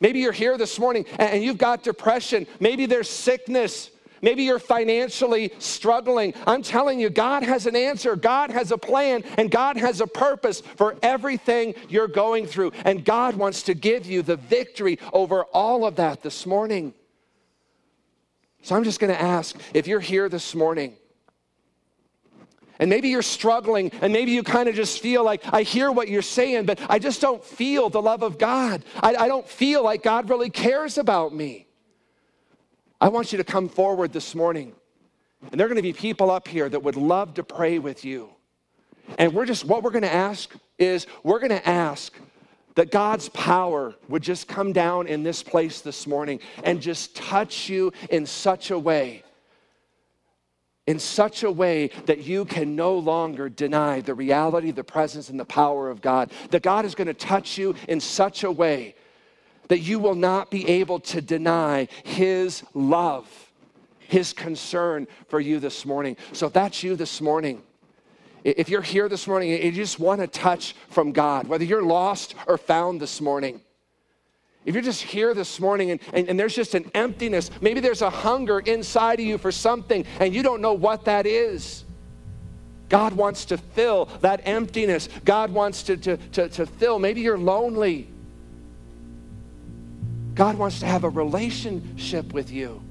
maybe 0.00 0.20
you're 0.20 0.32
here 0.32 0.58
this 0.58 0.78
morning 0.78 1.06
and 1.18 1.42
you've 1.42 1.58
got 1.58 1.82
depression, 1.82 2.46
maybe 2.58 2.86
there's 2.86 3.08
sickness, 3.08 3.90
maybe 4.20 4.42
you're 4.42 4.58
financially 4.58 5.52
struggling. 5.58 6.34
I'm 6.46 6.62
telling 6.62 6.98
you, 6.98 7.08
God 7.08 7.44
has 7.44 7.66
an 7.66 7.76
answer, 7.76 8.16
God 8.16 8.50
has 8.50 8.72
a 8.72 8.78
plan, 8.78 9.22
and 9.38 9.50
God 9.50 9.76
has 9.76 10.00
a 10.00 10.06
purpose 10.06 10.60
for 10.60 10.96
everything 11.02 11.74
you're 11.88 12.08
going 12.08 12.46
through. 12.46 12.72
And 12.84 13.04
God 13.04 13.36
wants 13.36 13.62
to 13.64 13.74
give 13.74 14.06
you 14.06 14.22
the 14.22 14.36
victory 14.36 14.98
over 15.12 15.44
all 15.44 15.86
of 15.86 15.96
that 15.96 16.22
this 16.22 16.46
morning. 16.46 16.94
So 18.62 18.74
I'm 18.74 18.82
just 18.82 18.98
going 18.98 19.12
to 19.12 19.20
ask 19.20 19.56
if 19.74 19.86
you're 19.86 20.00
here 20.00 20.28
this 20.28 20.54
morning 20.54 20.96
and 22.84 22.90
maybe 22.90 23.08
you're 23.08 23.22
struggling, 23.22 23.90
and 24.02 24.12
maybe 24.12 24.32
you 24.32 24.42
kind 24.42 24.68
of 24.68 24.74
just 24.74 25.00
feel 25.00 25.24
like, 25.24 25.40
I 25.50 25.62
hear 25.62 25.90
what 25.90 26.08
you're 26.08 26.20
saying, 26.20 26.66
but 26.66 26.78
I 26.90 26.98
just 26.98 27.18
don't 27.18 27.42
feel 27.42 27.88
the 27.88 28.02
love 28.02 28.22
of 28.22 28.36
God. 28.36 28.84
I, 29.02 29.14
I, 29.14 29.26
don't 29.26 29.48
feel 29.48 29.82
like 29.82 30.02
God 30.02 30.28
really 30.28 30.50
cares 30.50 30.98
about 30.98 31.34
me. 31.34 31.66
I 33.00 33.08
want 33.08 33.32
you 33.32 33.38
to 33.38 33.44
come 33.44 33.70
forward 33.70 34.12
this 34.12 34.34
morning. 34.34 34.74
And 35.50 35.58
there 35.58 35.64
are 35.66 35.70
going 35.70 35.78
to 35.78 35.82
be 35.82 35.94
people 35.94 36.30
up 36.30 36.46
here 36.46 36.68
that 36.68 36.82
would 36.82 36.96
love 36.96 37.32
to 37.36 37.42
pray 37.42 37.78
with 37.78 38.04
you. 38.04 38.28
And 39.16 39.32
we're 39.32 39.46
just, 39.46 39.64
what 39.64 39.82
we're 39.82 39.90
going 39.90 40.02
to 40.02 40.12
ask 40.12 40.54
is, 40.78 41.06
we're 41.22 41.38
going 41.38 41.52
to 41.52 41.66
ask 41.66 42.12
that 42.74 42.90
God's 42.90 43.30
power 43.30 43.94
would 44.10 44.22
just 44.22 44.46
come 44.46 44.74
down 44.74 45.06
in 45.06 45.22
this 45.22 45.42
place 45.42 45.80
this 45.80 46.06
morning 46.06 46.38
and 46.64 46.82
just 46.82 47.16
touch 47.16 47.66
you 47.70 47.94
in 48.10 48.26
such 48.26 48.70
a 48.70 48.78
way 48.78 49.23
in 50.86 50.98
such 50.98 51.42
a 51.42 51.50
way 51.50 51.88
that 52.06 52.20
you 52.20 52.44
can 52.44 52.76
no 52.76 52.96
longer 52.98 53.48
deny 53.48 54.00
the 54.00 54.14
reality, 54.14 54.70
the 54.70 54.84
presence, 54.84 55.30
and 55.30 55.40
the 55.40 55.44
power 55.44 55.88
of 55.88 56.02
God. 56.02 56.30
That 56.50 56.62
God 56.62 56.84
is 56.84 56.94
going 56.94 57.06
to 57.06 57.14
touch 57.14 57.56
you 57.56 57.74
in 57.88 58.00
such 58.00 58.44
a 58.44 58.50
way 58.50 58.94
that 59.68 59.78
you 59.80 59.98
will 59.98 60.14
not 60.14 60.50
be 60.50 60.68
able 60.68 61.00
to 61.00 61.22
deny 61.22 61.88
His 62.04 62.62
love, 62.74 63.26
His 63.98 64.32
concern 64.32 65.06
for 65.28 65.40
you 65.40 65.58
this 65.58 65.86
morning. 65.86 66.16
So 66.32 66.46
if 66.46 66.52
that's 66.52 66.82
you 66.82 66.96
this 66.96 67.20
morning, 67.20 67.62
if 68.44 68.68
you're 68.68 68.82
here 68.82 69.08
this 69.08 69.26
morning 69.26 69.52
and 69.52 69.64
you 69.64 69.72
just 69.72 69.98
want 69.98 70.20
a 70.20 70.26
touch 70.26 70.74
from 70.90 71.12
God, 71.12 71.48
whether 71.48 71.64
you're 71.64 71.82
lost 71.82 72.34
or 72.46 72.58
found 72.58 73.00
this 73.00 73.22
morning, 73.22 73.62
if 74.64 74.74
you're 74.74 74.82
just 74.82 75.02
here 75.02 75.34
this 75.34 75.60
morning 75.60 75.90
and, 75.90 76.00
and, 76.12 76.28
and, 76.28 76.40
there's 76.40 76.54
just 76.54 76.74
an 76.74 76.90
emptiness, 76.94 77.50
maybe 77.60 77.80
there's 77.80 78.00
a 78.00 78.08
hunger 78.08 78.60
inside 78.60 79.20
of 79.20 79.26
you 79.26 79.36
for 79.36 79.52
something 79.52 80.06
and 80.20 80.34
you 80.34 80.42
don't 80.42 80.62
know 80.62 80.72
what 80.72 81.04
that 81.04 81.26
is. 81.26 81.84
God 82.88 83.14
wants 83.14 83.46
to 83.46 83.58
fill 83.58 84.06
that 84.20 84.42
emptiness. 84.44 85.08
God 85.24 85.52
wants 85.52 85.82
to, 85.84 85.96
to, 85.98 86.16
to, 86.16 86.48
to 86.48 86.66
fill. 86.66 86.98
Maybe 86.98 87.20
you're 87.20 87.38
lonely. 87.38 88.08
God 90.34 90.56
wants 90.56 90.80
to 90.80 90.86
have 90.86 91.04
a 91.04 91.08
relationship 91.08 92.32
with 92.32 92.50
you. 92.50 92.82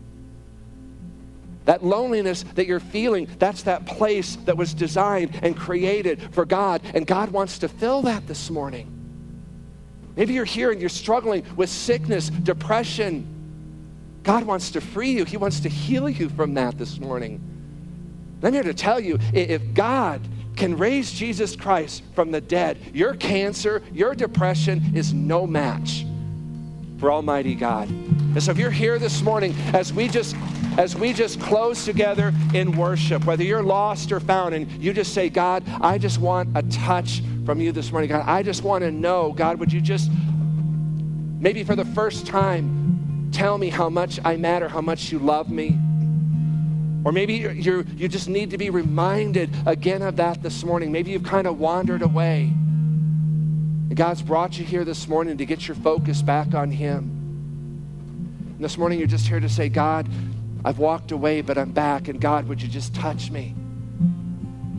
That 1.66 1.84
loneliness 1.84 2.44
that 2.56 2.68
you're 2.68 2.80
feeling, 2.80 3.28
that's 3.40 3.64
that 3.64 3.86
place 3.86 4.36
that 4.46 4.58
was 4.58 4.74
designed 4.74 5.40
and 5.42 5.56
created 5.56 6.34
for 6.34 6.46
God. 6.46 6.82
And 6.94 7.08
God 7.08 7.32
wants 7.32 7.60
to 7.60 7.70
fill 7.70 8.02
that 8.04 8.28
this 8.28 8.50
morning. 8.50 9.03
Maybe 10.16 10.34
you're 10.34 10.46
here 10.46 10.72
and 10.72 10.80
you're 10.80 10.90
struggling 10.90 11.44
with 11.56 11.70
sickness, 11.70 12.30
depression. 12.30 13.28
God 14.24 14.44
wants 14.44 14.72
to 14.72 14.82
free 14.82 15.12
you, 15.12 15.26
He 15.26 15.38
wants 15.38 15.60
to 15.62 15.70
heal 15.70 16.10
you 16.10 16.30
from 16.30 16.54
that 16.54 16.78
this 16.78 17.00
morning. 17.00 17.42
I'm 18.42 18.54
here 18.54 18.64
to 18.64 18.74
tell 18.74 19.00
you 19.00 19.20
if 19.34 19.74
God 19.74 20.22
can 20.56 20.78
raise 20.78 21.12
Jesus 21.12 21.56
Christ 21.56 22.04
from 22.14 22.32
the 22.32 22.42
dead, 22.42 22.78
your 22.94 23.16
cancer, 23.16 23.82
your 23.94 24.14
depression 24.14 24.96
is 24.96 25.14
no 25.14 25.48
match 25.48 26.06
for 27.04 27.12
Almighty 27.12 27.54
God. 27.54 27.90
And 27.90 28.42
so 28.42 28.52
if 28.52 28.58
you're 28.58 28.72
here 28.72 28.98
this 28.98 29.22
morning 29.22 29.54
as 29.74 29.92
we 29.92 30.08
just 30.08 30.38
as 30.78 30.96
we 30.96 31.12
just 31.12 31.38
close 31.42 31.84
together 31.84 32.34
in 32.54 32.78
worship, 32.78 33.26
whether 33.26 33.44
you're 33.44 33.62
lost 33.62 34.14
or 34.14 34.22
found, 34.22 34.56
and 34.56 34.72
you 34.82 34.94
just 34.94 35.14
say, 35.14 35.28
God, 35.28 35.66
I 35.82 35.98
just 35.98 36.18
want 36.20 36.56
a 36.56 36.64
touch 36.64 37.22
from 37.46 37.60
you 37.60 37.74
this 37.74 37.92
morning. 37.92 38.10
God, 38.10 38.24
I 38.26 38.42
just 38.42 38.64
want 38.64 38.86
to 38.86 38.92
know, 38.92 39.34
God, 39.34 39.60
would 39.60 39.74
you 39.74 39.82
just 39.82 40.10
maybe 41.42 41.66
for 41.66 41.76
the 41.76 41.84
first 41.84 42.26
time 42.26 43.30
tell 43.34 43.58
me 43.58 43.68
how 43.68 43.90
much 43.90 44.22
I 44.24 44.38
matter, 44.38 44.70
how 44.70 44.80
much 44.80 45.12
you 45.12 45.20
love 45.20 45.52
me? 45.52 45.78
Or 47.04 47.12
maybe 47.12 47.34
you 47.34 47.86
you 47.98 48.08
just 48.08 48.30
need 48.30 48.50
to 48.52 48.58
be 48.58 48.70
reminded 48.70 49.50
again 49.66 50.04
of 50.04 50.16
that 50.16 50.42
this 50.42 50.64
morning. 50.64 50.90
Maybe 50.90 51.12
you've 51.12 51.24
kind 51.24 51.48
of 51.48 51.60
wandered 51.60 52.02
away. 52.02 52.54
God's 53.96 54.22
brought 54.22 54.58
you 54.58 54.66
here 54.66 54.86
this 54.86 55.08
morning 55.08 55.38
to 55.38 55.46
get 55.46 55.68
your 55.68 55.76
focus 55.76 56.22
back 56.22 56.54
on 56.54 56.72
Him. 56.72 56.98
And 58.56 58.60
this 58.60 58.78
morning 58.78 59.00
you're 59.00 59.08
just 59.08 59.28
here 59.28 59.40
to 59.40 59.50
say, 59.50 59.70
God, 59.70 60.10
I've 60.66 60.80
walked 60.80 61.12
away, 61.12 61.42
but 61.42 61.58
I'm 61.58 61.72
back. 61.72 62.08
And 62.08 62.20
God, 62.20 62.48
would 62.48 62.62
you 62.62 62.68
just 62.68 62.96
touch 62.96 63.30
me? 63.30 63.56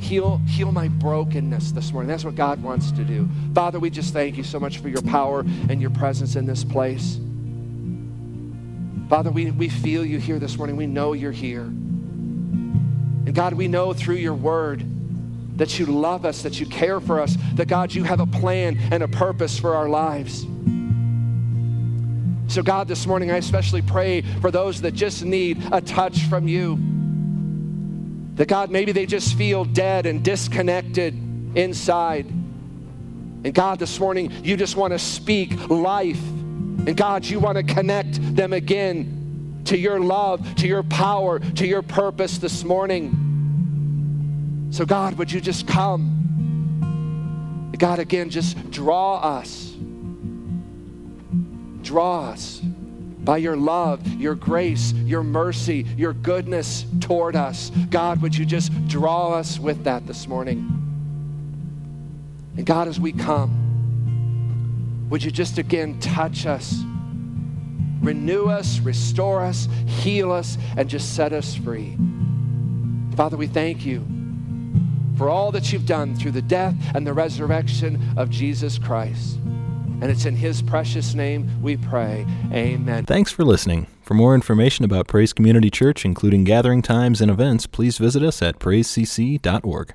Heal, 0.01 0.39
heal 0.49 0.73
my 0.73 0.89
brokenness 0.89 1.73
this 1.73 1.93
morning. 1.93 2.09
That's 2.09 2.25
what 2.25 2.35
God 2.35 2.63
wants 2.63 2.91
to 2.93 3.05
do. 3.05 3.29
Father, 3.55 3.79
we 3.79 3.91
just 3.91 4.13
thank 4.13 4.37
you 4.37 4.45
so 4.45 4.59
much 4.59 4.79
for 4.79 4.89
your 4.89 5.03
power 5.03 5.41
and 5.41 5.81
your 5.81 5.91
presence 5.91 6.37
in 6.37 6.47
this 6.47 6.65
place. 6.65 7.19
Father, 9.09 9.31
we, 9.31 9.51
we 9.51 9.69
feel 9.69 10.05
you 10.05 10.19
here 10.19 10.39
this 10.39 10.57
morning. 10.57 10.77
We 10.77 10.87
know 10.87 11.13
you're 11.13 11.31
here. 11.31 11.63
And 11.63 13.35
God, 13.35 13.55
we 13.55 13.69
know 13.69 13.93
through 13.93 14.17
your 14.17 14.35
word 14.35 14.85
that 15.57 15.79
you 15.79 15.87
love 15.87 16.25
us, 16.25 16.43
that 16.43 16.61
you 16.61 16.67
care 16.67 17.01
for 17.01 17.21
us, 17.21 17.37
that 17.55 17.69
God, 17.69 17.95
you 17.95 18.03
have 18.05 18.21
a 18.21 18.27
plan 18.27 18.79
and 18.91 19.03
a 19.03 19.09
purpose 19.09 19.59
for 19.59 19.75
our 19.75 19.89
lives. 19.89 20.47
So, 22.49 22.63
God, 22.63 22.89
this 22.89 23.07
morning 23.07 23.31
I 23.31 23.37
especially 23.37 23.83
pray 23.83 24.23
for 24.41 24.51
those 24.51 24.81
that 24.83 24.93
just 24.93 25.25
need 25.25 25.63
a 25.73 25.81
touch 25.81 26.25
from 26.25 26.47
you. 26.47 26.79
That, 28.35 28.49
God, 28.49 28.71
maybe 28.71 28.93
they 28.93 29.07
just 29.07 29.37
feel 29.37 29.65
dead 29.65 30.07
and 30.07 30.23
disconnected 30.23 31.15
inside. 31.57 32.27
And, 32.27 33.55
God, 33.55 33.79
this 33.79 33.99
morning 33.99 34.33
you 34.43 34.57
just 34.57 34.77
want 34.77 34.93
to 34.93 34.99
speak 34.99 35.69
life. 35.71 36.23
And, 36.23 36.97
God, 36.97 37.25
you 37.25 37.41
want 37.41 37.57
to 37.57 37.63
connect 37.63 38.37
them 38.37 38.53
again 38.53 39.63
to 39.65 39.79
your 39.79 39.99
love, 40.01 40.55
to 40.57 40.67
your 40.67 40.83
power, 40.83 41.39
to 41.39 41.67
your 41.67 41.83
purpose 41.83 42.39
this 42.39 42.65
morning. 42.65 43.34
So, 44.75 44.85
God, 44.85 45.15
would 45.19 45.31
you 45.31 45.41
just 45.41 45.69
come? 45.69 46.11
God, 47.79 48.01
again, 48.01 48.29
just 48.29 48.73
draw 48.73 49.21
us. 49.21 49.73
Draw 51.83 52.31
us 52.31 52.59
by 52.59 53.37
your 53.37 53.57
love, 53.57 54.05
your 54.15 54.35
grace, 54.35 54.93
your 54.93 55.23
mercy, 55.23 55.87
your 55.97 56.13
goodness 56.13 56.87
toward 56.99 57.37
us. 57.37 57.71
God, 57.89 58.21
would 58.21 58.37
you 58.37 58.45
just 58.45 58.89
draw 58.89 59.35
us 59.35 59.61
with 59.61 59.85
that 59.85 60.09
this 60.09 60.27
morning? 60.27 60.67
And 62.57 62.67
God, 62.67 62.89
as 62.89 62.99
we 62.99 63.13
come, 63.13 65.07
would 65.09 65.23
you 65.23 65.31
just 65.31 65.57
again 65.57 66.01
touch 66.01 66.47
us? 66.47 66.83
renew 68.01 68.47
us, 68.47 68.81
restore 68.81 69.41
us, 69.41 69.69
heal 69.87 70.33
us, 70.33 70.59
and 70.77 70.91
just 70.91 71.15
set 71.15 71.33
us 71.33 71.55
free. 71.55 71.97
Father, 73.17 73.37
we 73.39 73.47
thank 73.47 73.87
you 73.87 74.05
for 75.17 75.29
all 75.29 75.53
that 75.53 75.73
you've 75.73 75.87
done 75.87 76.15
through 76.15 76.33
the 76.33 76.43
death 76.43 76.75
and 76.95 77.07
the 77.07 77.13
resurrection 77.13 78.01
of 78.17 78.31
Jesus 78.31 78.79
Christ. 78.79 79.39
And 80.01 80.05
it's 80.05 80.27
in 80.27 80.37
his 80.37 80.61
precious 80.61 81.15
name 81.15 81.49
we 81.63 81.77
pray. 81.77 82.27
Amen. 82.53 83.07
Thanks 83.07 83.33
for 83.33 83.45
listening. 83.45 83.87
For 84.03 84.15
more 84.15 84.35
information 84.35 84.85
about 84.85 85.07
Praise 85.07 85.33
Community 85.33 85.71
Church, 85.71 86.05
including 86.05 86.45
gathering 86.45 86.83
times 86.83 87.21
and 87.21 87.31
events, 87.31 87.67
please 87.67 87.97
visit 87.97 88.23
us 88.23 88.43
at 88.43 88.59
praisecc.org. 88.59 89.95